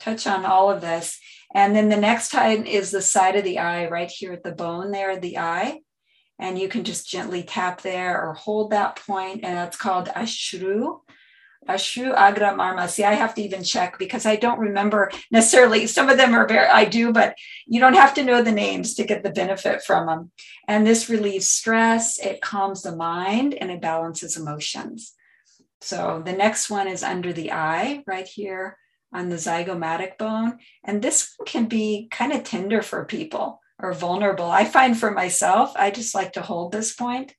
[0.00, 1.18] touch on all of this.
[1.54, 4.52] And then the next time is the side of the eye, right here at the
[4.52, 5.80] bone there, the eye.
[6.38, 10.98] And you can just gently tap there or hold that point, and that's called ashru.
[11.68, 12.88] Ashru Agra Marma.
[12.88, 15.86] See, I have to even check because I don't remember necessarily.
[15.86, 18.94] Some of them are very, I do, but you don't have to know the names
[18.94, 20.30] to get the benefit from them.
[20.68, 25.14] And this relieves stress, it calms the mind, and it balances emotions.
[25.80, 28.78] So the next one is under the eye, right here
[29.12, 30.58] on the zygomatic bone.
[30.82, 34.50] And this can be kind of tender for people or vulnerable.
[34.50, 37.34] I find for myself, I just like to hold this point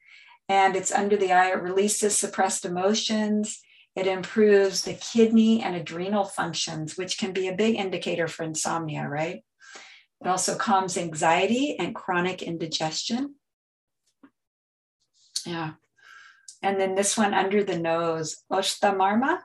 [0.47, 1.49] and it's under the eye.
[1.51, 3.61] It releases suppressed emotions
[3.95, 9.07] it improves the kidney and adrenal functions, which can be a big indicator for insomnia,
[9.07, 9.43] right?
[10.21, 13.35] It also calms anxiety and chronic indigestion.
[15.45, 15.73] Yeah.
[16.61, 19.39] And then this one under the nose, Oshtamarma.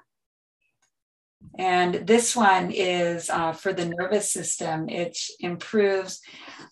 [1.59, 4.89] And this one is uh, for the nervous system.
[4.89, 6.21] It improves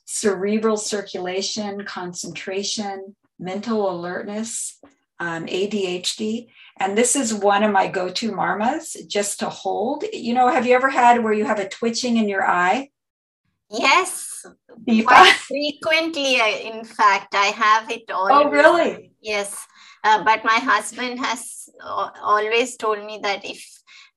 [0.05, 4.79] cerebral circulation, concentration, mental alertness,
[5.21, 6.49] um, ADHD.
[6.81, 10.05] And this is one of my go to marmas just to hold.
[10.13, 12.91] You know, have you ever had where you have a twitching in your eye?
[13.71, 14.47] Yes,
[15.05, 16.37] quite frequently.
[16.67, 18.29] In fact, I have it all.
[18.31, 19.13] Oh, really?
[19.21, 19.67] Yes.
[20.05, 23.65] Uh, but my husband has always told me that if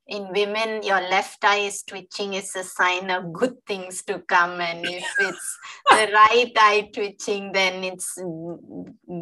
[0.07, 4.59] in women your left eye is twitching is a sign of good things to come
[4.59, 5.57] and if it's
[5.89, 8.17] the right eye twitching then it's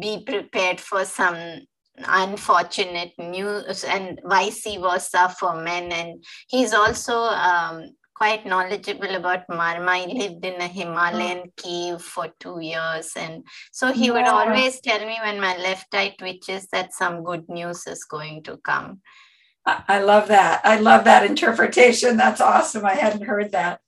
[0.00, 1.60] be prepared for some
[2.06, 10.06] unfortunate news and vice versa for men and he's also um, quite knowledgeable about marma
[10.06, 14.12] he lived in a himalayan cave for two years and so he yeah.
[14.12, 18.42] would always tell me when my left eye twitches that some good news is going
[18.42, 19.00] to come
[19.66, 20.62] I love that.
[20.64, 22.16] I love that interpretation.
[22.16, 22.84] That's awesome.
[22.84, 23.80] I hadn't heard that.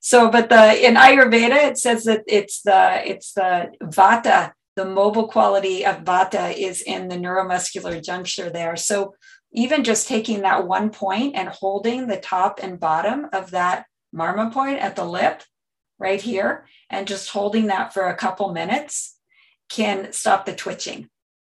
[0.00, 5.26] So, but the in Ayurveda, it says that it's the it's the Vata the mobile
[5.26, 8.76] quality of Vata is in the neuromuscular juncture there.
[8.76, 9.16] So
[9.52, 14.52] even just taking that one point and holding the top and bottom of that marma
[14.52, 15.42] point at the lip
[15.98, 19.16] right here and just holding that for a couple minutes
[19.68, 21.08] can stop the twitching.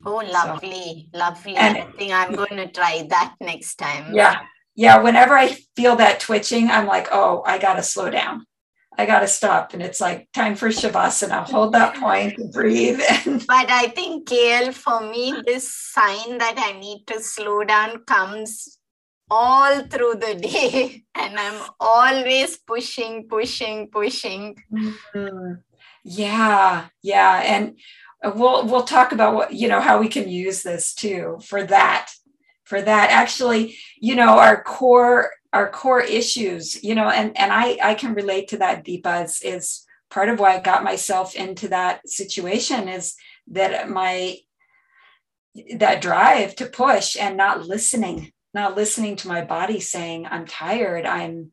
[0.05, 1.57] Oh, lovely, so, lovely.
[1.57, 4.15] And, I think I'm going to try that next time.
[4.15, 4.39] Yeah.
[4.75, 4.99] Yeah.
[4.99, 8.45] Whenever I feel that twitching, I'm like, oh, I got to slow down.
[8.99, 9.73] I got to stop.
[9.73, 11.49] And it's like time for Shavasana.
[11.49, 12.99] Hold that point, breathe.
[13.25, 18.77] but I think, Kael, for me, this sign that I need to slow down comes
[19.31, 21.05] all through the day.
[21.15, 24.57] And I'm always pushing, pushing, pushing.
[24.71, 25.53] Mm-hmm.
[26.03, 26.87] Yeah.
[27.01, 27.41] Yeah.
[27.45, 27.77] And
[28.35, 32.11] we'll we'll talk about what you know how we can use this too for that
[32.65, 37.77] for that actually you know our core our core issues you know and and i
[37.83, 41.67] i can relate to that deepa is, is part of why i got myself into
[41.67, 43.15] that situation is
[43.47, 44.35] that my
[45.75, 51.05] that drive to push and not listening not listening to my body saying i'm tired
[51.05, 51.51] i'm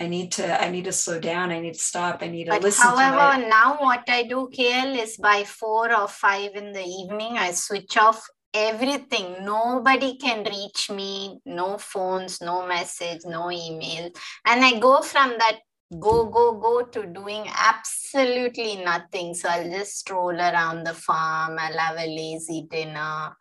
[0.00, 1.50] I need to I need to slow down.
[1.50, 2.22] I need to stop.
[2.22, 2.86] I need to but listen.
[2.86, 3.48] However, my...
[3.48, 7.96] now what I do, Kael, is by four or five in the evening, I switch
[7.96, 9.44] off everything.
[9.44, 11.40] Nobody can reach me.
[11.44, 14.10] No phones, no message, no email,
[14.46, 15.58] and I go from that
[15.98, 19.34] go go go to doing absolutely nothing.
[19.34, 21.56] So I'll just stroll around the farm.
[21.58, 23.36] I'll have a lazy dinner.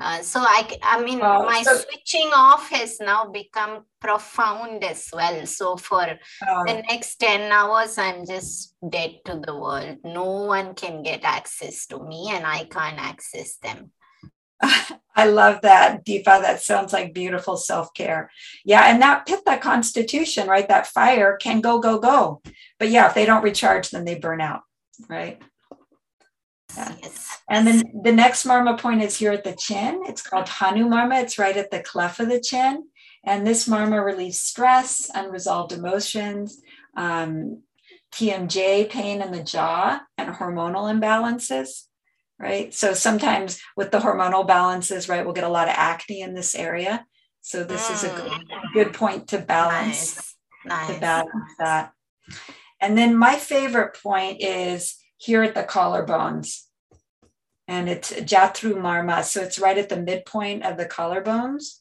[0.00, 5.08] Uh, so I, I mean, uh, my so, switching off has now become profound as
[5.12, 5.46] well.
[5.46, 6.06] So for
[6.40, 9.98] the next 10 hours, I'm just dead to the world.
[10.02, 13.92] No one can get access to me and I can't access them.
[15.14, 16.24] I love that, Deepa.
[16.24, 18.30] That sounds like beautiful self care.
[18.64, 18.84] Yeah.
[18.84, 20.66] And that Pitta constitution, right?
[20.68, 22.40] That fire can go, go, go.
[22.78, 24.62] But yeah, if they don't recharge, then they burn out,
[25.08, 25.42] right?
[26.76, 26.94] Yeah.
[27.02, 27.28] Yes.
[27.50, 30.02] And then the next marma point is here at the chin.
[30.06, 31.22] It's called Hanu marma.
[31.22, 32.84] It's right at the cleft of the chin.
[33.24, 36.60] And this marma relieves stress, unresolved emotions,
[36.96, 37.62] um,
[38.12, 41.86] TMJ, pain in the jaw, and hormonal imbalances,
[42.38, 42.72] right?
[42.74, 46.54] So sometimes with the hormonal balances, right, we'll get a lot of acne in this
[46.54, 47.04] area.
[47.40, 47.94] So this mm.
[47.94, 48.72] is a good, mm.
[48.72, 50.34] good, point to balance, nice.
[50.64, 50.94] Nice.
[50.94, 51.92] to balance that.
[52.80, 56.62] And then my favorite point is here at the collarbones.
[57.68, 59.22] And it's Jatru Marma.
[59.22, 61.78] So it's right at the midpoint of the collarbones.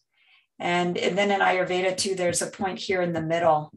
[0.59, 3.73] And, and then in Ayurveda too, there's a point here in the middle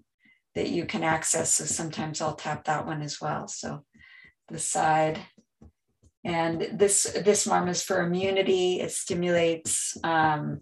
[0.55, 1.55] that you can access.
[1.55, 3.49] So sometimes I'll tap that one as well.
[3.49, 3.85] So
[4.49, 5.19] the side.
[6.25, 8.81] And this this marma is for immunity.
[8.81, 10.61] It stimulates, um,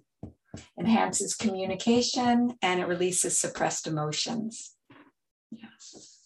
[0.79, 4.75] enhances communication, and it releases suppressed emotions.
[5.51, 6.19] Yes.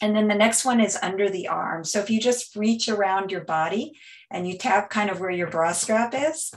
[0.00, 1.84] And then the next one is under the arm.
[1.84, 3.92] So if you just reach around your body
[4.30, 6.52] and you tap kind of where your bra strap is,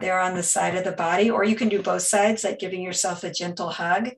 [0.00, 2.82] there on the side of the body, or you can do both sides, like giving
[2.82, 4.10] yourself a gentle hug,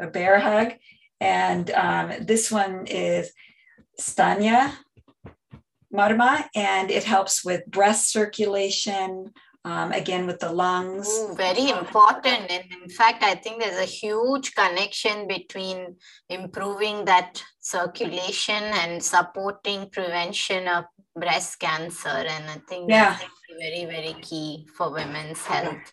[0.00, 0.74] a bear hug.
[1.20, 3.32] And um, this one is
[4.00, 4.72] Stanya
[5.92, 9.32] Marma, and it helps with breast circulation,
[9.66, 11.08] um, again with the lungs.
[11.08, 12.50] Ooh, very important.
[12.50, 15.96] And in fact, I think there's a huge connection between
[16.28, 20.84] improving that circulation and supporting prevention of
[21.16, 22.08] breast cancer.
[22.08, 23.18] And I think yeah.
[23.18, 23.24] that's
[23.58, 25.92] very, very key for women's health.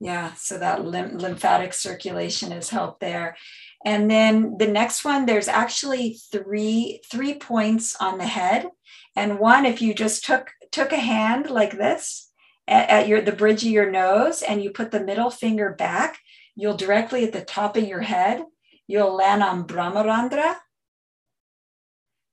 [0.00, 3.36] Yeah, so that lymphatic circulation is helped there.
[3.84, 8.68] And then the next one, there's actually three three points on the head.
[9.16, 12.30] And one, if you just took took a hand like this
[12.68, 16.18] at, at your the bridge of your nose and you put the middle finger back,
[16.54, 18.44] you'll directly at the top of your head,
[18.86, 20.56] you'll land on Brahmarandhra.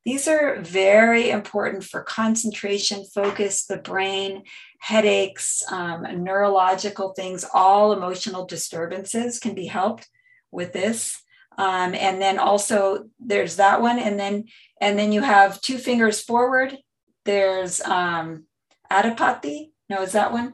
[0.05, 4.43] These are very important for concentration, focus, the brain,
[4.79, 10.07] headaches, um, neurological things, all emotional disturbances can be helped
[10.51, 11.21] with this.
[11.59, 14.45] Um, and then also there's that one, and then
[14.79, 16.77] and then you have two fingers forward.
[17.25, 18.45] There's um,
[18.89, 20.53] Adhipati, no, is that one?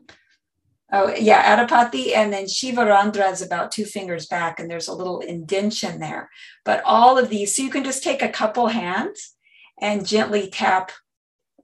[0.92, 2.16] Oh, yeah, Adhipati.
[2.16, 6.30] And then Shivarandhra is about two fingers back, and there's a little indention there.
[6.64, 9.36] But all of these, so you can just take a couple hands
[9.80, 10.92] and gently tap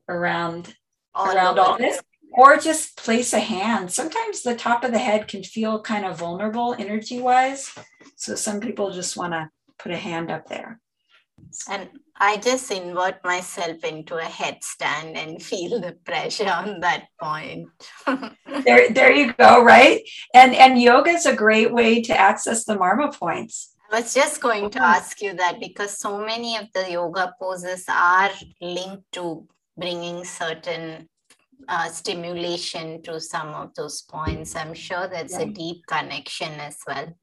[0.07, 0.75] around
[1.15, 2.01] all around all this
[2.33, 6.17] or just place a hand sometimes the top of the head can feel kind of
[6.17, 7.73] vulnerable energy wise
[8.15, 10.79] so some people just want to put a hand up there
[11.69, 17.67] and I just invert myself into a headstand and feel the pressure on that point.
[18.63, 20.01] there, there you go, right?
[20.33, 23.75] And and yoga is a great way to access the marma points.
[23.91, 27.85] I was just going to ask you that because so many of the yoga poses
[27.89, 28.31] are
[28.61, 29.45] linked to
[29.77, 31.09] bringing certain
[31.67, 34.55] uh, stimulation to some of those points.
[34.55, 35.41] I'm sure that's yeah.
[35.41, 37.13] a deep connection as well.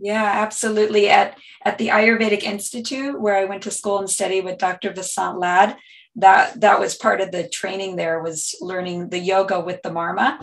[0.00, 1.08] Yeah, absolutely.
[1.08, 4.92] At at the Ayurvedic Institute, where I went to school and studied with Dr.
[4.92, 5.76] Vasant Lad,
[6.16, 10.40] that that was part of the training there was learning the yoga with the marma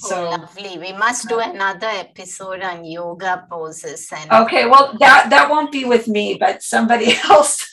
[0.00, 0.78] so oh, lovely.
[0.78, 4.08] We must do another episode on yoga poses.
[4.10, 7.68] And okay, well that that won't be with me, but somebody else.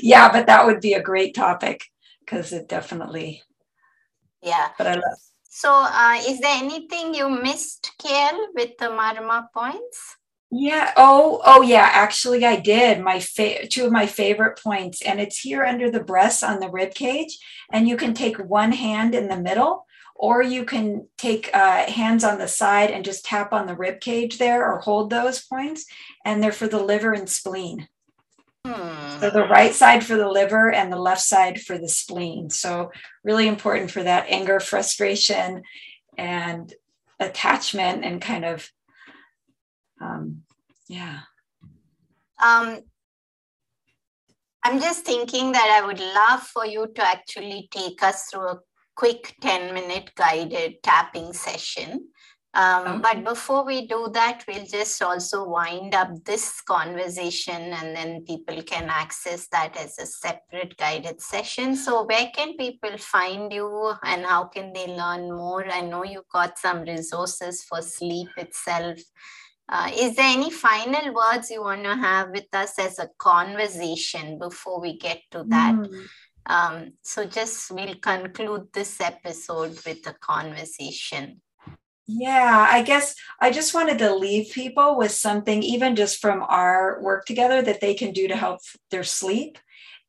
[0.00, 1.84] yeah, but that would be a great topic
[2.20, 3.42] because it definitely.
[4.42, 4.68] Yeah.
[4.76, 5.18] But I love.
[5.48, 10.16] So, uh, is there anything you missed, Kael, with the Marma points?
[10.56, 10.92] Yeah.
[10.96, 11.90] Oh, oh, yeah.
[11.92, 13.00] Actually, I did.
[13.00, 16.70] My fa- two of my favorite points, and it's here under the breast on the
[16.70, 17.38] rib cage,
[17.72, 19.84] and you can take one hand in the middle
[20.14, 24.00] or you can take uh, hands on the side and just tap on the rib
[24.00, 25.86] cage there or hold those points
[26.24, 27.88] and they're for the liver and spleen
[28.64, 29.20] hmm.
[29.20, 32.92] so the right side for the liver and the left side for the spleen so
[33.24, 35.62] really important for that anger frustration
[36.16, 36.74] and
[37.18, 38.70] attachment and kind of
[40.00, 40.43] um,
[40.88, 41.20] yeah
[42.42, 42.80] um,
[44.64, 48.58] i'm just thinking that i would love for you to actually take us through a
[48.96, 52.08] quick 10 minute guided tapping session.
[52.54, 52.98] Um, okay.
[53.02, 58.62] But before we do that, we'll just also wind up this conversation and then people
[58.62, 61.74] can access that as a separate guided session.
[61.74, 65.66] So, where can people find you and how can they learn more?
[65.68, 69.00] I know you've got some resources for sleep itself.
[69.68, 74.38] Uh, is there any final words you want to have with us as a conversation
[74.38, 75.74] before we get to that?
[75.74, 76.06] Mm.
[76.46, 81.40] Um, so just we'll conclude this episode with a conversation.
[82.06, 87.00] Yeah, I guess I just wanted to leave people with something, even just from our
[87.00, 88.60] work together, that they can do to help
[88.90, 89.58] their sleep.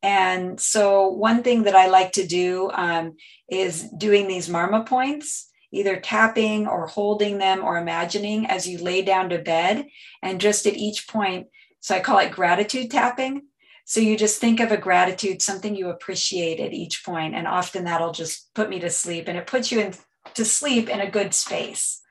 [0.02, 3.16] And so, one thing that I like to do um,
[3.50, 9.02] is doing these marma points, either tapping or holding them or imagining as you lay
[9.02, 9.86] down to bed.
[10.22, 11.48] And just at each point,
[11.80, 13.42] so I call it gratitude tapping.
[13.84, 17.84] So you just think of a gratitude, something you appreciate at each point, and often
[17.84, 19.94] that'll just put me to sleep, and it puts you in
[20.34, 22.02] to sleep in a good space,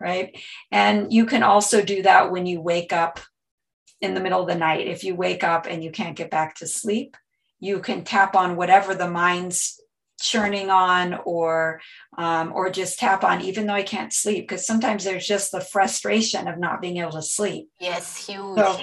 [0.00, 0.38] right?
[0.70, 3.18] And you can also do that when you wake up
[4.00, 4.86] in the middle of the night.
[4.86, 7.16] If you wake up and you can't get back to sleep,
[7.58, 9.80] you can tap on whatever the mind's
[10.20, 11.80] churning on or
[12.16, 15.60] um, or just tap on even though i can't sleep because sometimes there's just the
[15.60, 17.68] frustration of not being able to sleep.
[17.80, 18.58] Yes huge.
[18.58, 18.80] so,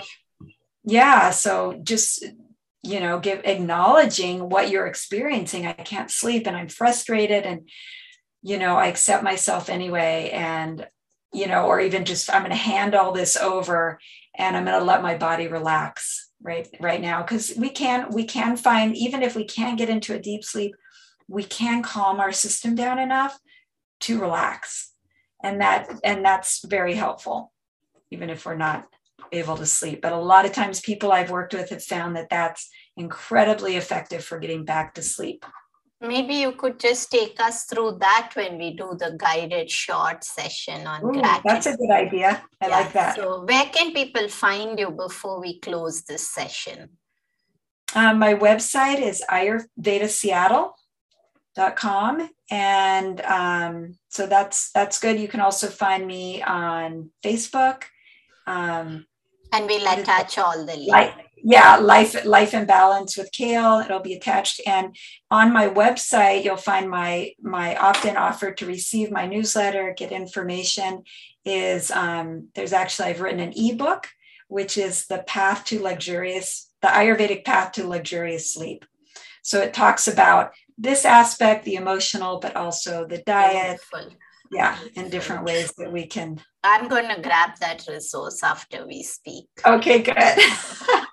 [0.83, 2.25] yeah so just
[2.83, 5.65] you know give acknowledging what you're experiencing.
[5.65, 7.69] I can't sleep and i'm frustrated and
[8.41, 10.87] you know i accept myself anyway and
[11.33, 13.99] you know or even just i'm going to hand all this over
[14.37, 17.23] and i'm going to let my body relax right right now.
[17.23, 20.75] Because we can we can find even if we can't get into a deep sleep
[21.27, 23.39] we can calm our system down enough
[24.01, 24.91] to relax
[25.43, 27.51] and that and that's very helpful
[28.11, 28.87] even if we're not
[29.33, 30.01] able to sleep.
[30.01, 34.23] But a lot of times, people I've worked with have found that that's incredibly effective
[34.23, 35.45] for getting back to sleep.
[35.99, 40.85] Maybe you could just take us through that when we do the guided short session
[40.85, 41.43] on Ooh, gratitude.
[41.45, 42.43] That's a good idea.
[42.61, 42.77] I yeah.
[42.77, 43.15] like that.
[43.15, 46.89] So, where can people find you before we close this session?
[47.95, 49.23] Um, my website is
[51.57, 57.83] ayurvedaseattle.com and um, so that's that's good you can also find me on facebook
[58.47, 59.05] um,
[59.51, 60.89] and we'll attach all the links.
[61.45, 64.95] yeah, life life in balance with Kael It'll be attached, and
[65.29, 71.03] on my website you'll find my my opt-in offer to receive my newsletter, get information.
[71.45, 74.07] Is um, there's actually I've written an ebook,
[74.47, 78.85] which is the path to luxurious, the Ayurvedic path to luxurious sleep.
[79.43, 84.17] So it talks about this aspect, the emotional, but also the diet, Beautiful.
[84.51, 89.01] Yeah in different ways that we can i'm going to grab that resource after we
[89.01, 89.47] speak.
[89.65, 90.15] Okay good.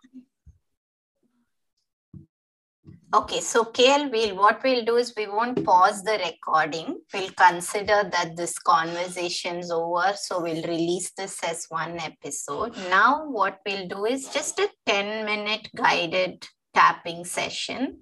[3.12, 7.00] Okay so Kael we'll what we'll do is we won't pause the recording.
[7.12, 12.76] We'll consider that this conversation's over so we'll release this as one episode.
[12.88, 17.98] Now what we'll do is just a 10 minute guided tapping session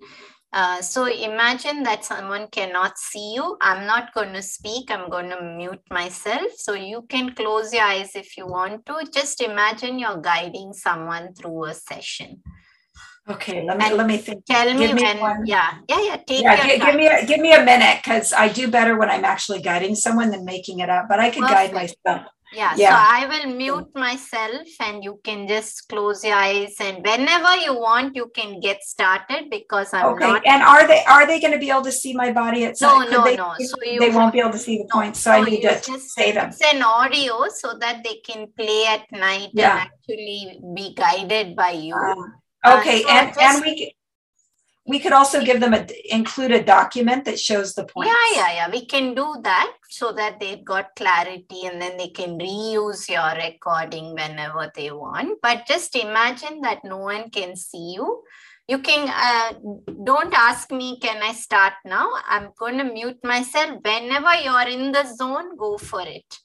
[0.53, 3.57] uh, so imagine that someone cannot see you.
[3.61, 4.91] I'm not going to speak.
[4.91, 6.53] I'm going to mute myself.
[6.57, 9.07] So you can close your eyes if you want to.
[9.13, 12.43] Just imagine you're guiding someone through a session.
[13.29, 14.47] Okay, let me and let me think.
[14.47, 15.21] Tell give me, when.
[15.21, 15.45] One.
[15.45, 16.17] Yeah, yeah, yeah.
[16.17, 19.11] Take yeah, give, give, me a, give me a minute because I do better when
[19.11, 21.09] I'm actually guiding someone than making it up.
[21.11, 21.75] But I can Perfect.
[21.75, 22.27] guide myself.
[22.53, 27.05] Yeah, yeah, so I will mute myself and you can just close your eyes and
[27.05, 30.27] whenever you want you can get started because I'm okay.
[30.27, 30.47] Not...
[30.47, 33.01] And are they are they going to be able to see my body at No,
[33.01, 33.55] no, they, no.
[33.59, 35.21] So you they won't be able to see the no, points.
[35.21, 36.49] So, so I need to just, say them.
[36.49, 39.83] It's an audio so that they can play at night yeah.
[39.83, 41.95] and actually be guided by you.
[41.95, 42.35] Um,
[42.65, 43.95] okay, uh, so and, just, and we
[44.89, 48.11] we could also give them a include a document that shows the points.
[48.11, 48.71] Yeah, yeah, yeah.
[48.71, 53.35] We can do that so that they've got clarity and then they can reuse your
[53.37, 55.41] recording whenever they want.
[55.43, 58.23] But just imagine that no one can see you.
[58.67, 59.59] You can uh,
[60.05, 62.11] don't ask me, can I start now?
[62.27, 63.81] I'm going to mute myself.
[63.83, 66.39] Whenever you're in the zone, go for it.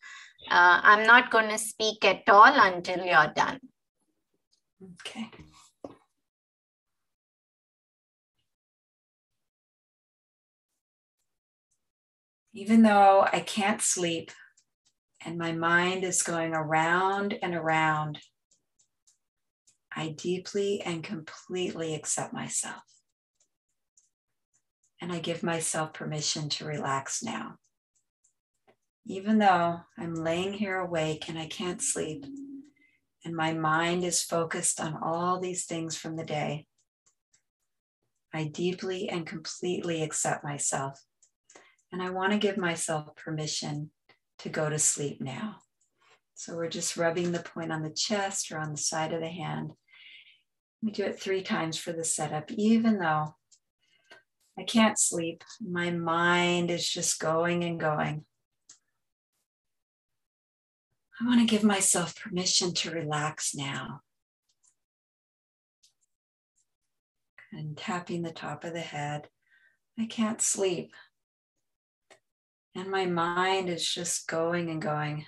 [0.51, 3.59] Uh, I'm not going to speak at all until you're done.
[4.99, 5.31] Okay.
[12.53, 14.31] Even though I can't sleep
[15.25, 18.19] and my mind is going around and around,
[19.95, 22.83] I deeply and completely accept myself.
[25.01, 27.55] And I give myself permission to relax now.
[29.05, 32.25] Even though I'm laying here awake and I can't sleep,
[33.25, 36.67] and my mind is focused on all these things from the day,
[38.33, 40.99] I deeply and completely accept myself
[41.93, 43.91] and I want to give myself permission
[44.39, 45.57] to go to sleep now.
[46.33, 49.29] So we're just rubbing the point on the chest or on the side of the
[49.29, 49.73] hand.
[50.81, 53.35] We do it three times for the setup, even though
[54.57, 55.43] I can't sleep.
[55.61, 58.25] My mind is just going and going.
[61.21, 64.01] I want to give myself permission to relax now.
[67.51, 69.27] And tapping the top of the head.
[69.99, 70.95] I can't sleep.
[72.75, 75.25] And my mind is just going and going,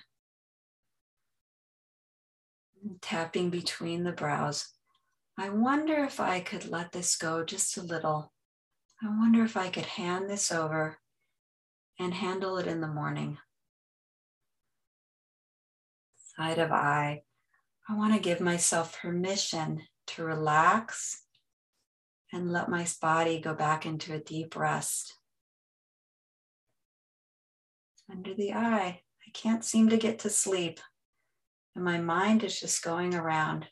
[3.00, 4.68] tapping between the brows.
[5.38, 8.32] I wonder if I could let this go just a little.
[9.02, 10.98] I wonder if I could hand this over
[12.00, 13.38] and handle it in the morning.
[16.36, 17.22] Side of eye.
[17.88, 21.22] I want to give myself permission to relax
[22.32, 25.15] and let my body go back into a deep rest
[28.10, 29.00] under the eye.
[29.26, 30.80] I can't seem to get to sleep.
[31.74, 33.66] And my mind is just going around.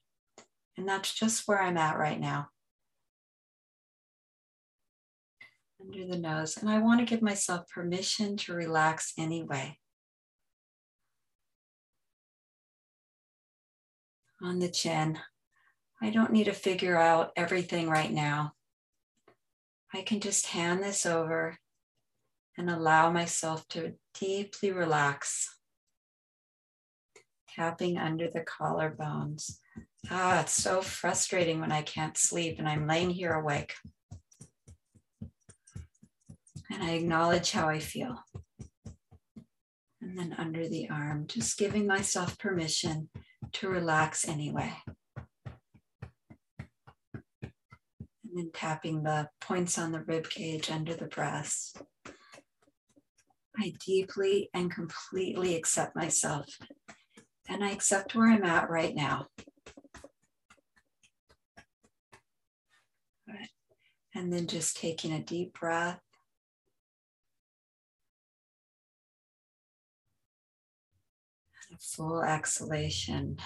[0.76, 2.48] And that's just where I'm at right now.
[5.80, 6.56] Under the nose.
[6.56, 9.78] And I want to give myself permission to relax anyway.
[14.42, 15.18] On the chin.
[16.02, 18.52] I don't need to figure out everything right now.
[19.94, 21.58] I can just hand this over
[22.56, 25.58] and allow myself to deeply relax.
[27.48, 29.58] Tapping under the collarbones.
[30.10, 33.74] Ah, it's so frustrating when I can't sleep and I'm laying here awake.
[36.70, 38.18] And I acknowledge how I feel.
[40.00, 43.08] And then under the arm, just giving myself permission
[43.52, 44.74] to relax anyway.
[47.44, 47.52] And
[48.34, 51.80] then tapping the points on the rib cage under the breast.
[53.56, 56.58] I deeply and completely accept myself.
[57.48, 59.26] And I accept where I'm at right now.
[64.14, 66.00] And then just taking a deep breath.
[71.68, 73.38] And a full exhalation.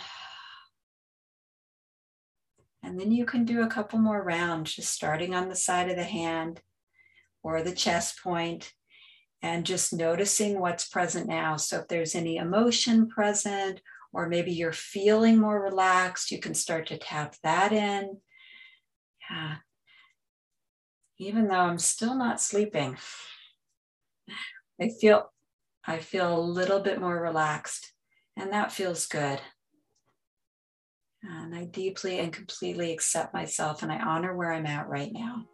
[2.82, 5.96] And then you can do a couple more rounds, just starting on the side of
[5.96, 6.62] the hand
[7.42, 8.72] or the chest point
[9.42, 11.56] and just noticing what's present now.
[11.56, 13.80] So if there's any emotion present,
[14.12, 18.18] or maybe you're feeling more relaxed, you can start to tap that in.
[19.30, 19.56] Yeah.
[21.18, 22.96] Even though I'm still not sleeping,
[24.80, 25.32] I feel
[25.84, 27.92] I feel a little bit more relaxed,
[28.36, 29.40] and that feels good.
[31.22, 35.46] And I deeply and completely accept myself, and I honor where I'm at right now.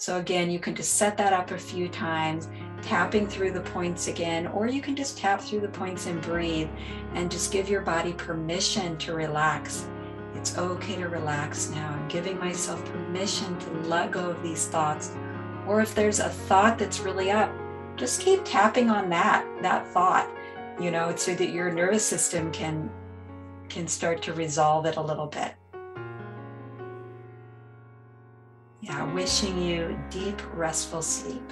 [0.00, 2.48] So again, you can just set that up a few times,
[2.80, 6.70] tapping through the points again, or you can just tap through the points and breathe
[7.12, 9.86] and just give your body permission to relax.
[10.34, 11.90] It's okay to relax now.
[11.90, 15.12] I'm giving myself permission to let go of these thoughts.
[15.66, 17.52] Or if there's a thought that's really up,
[17.98, 20.30] just keep tapping on that, that thought,
[20.80, 22.90] you know, so that your nervous system can
[23.68, 25.52] can start to resolve it a little bit.
[28.82, 31.42] Yeah, wishing you deep, restful sleep.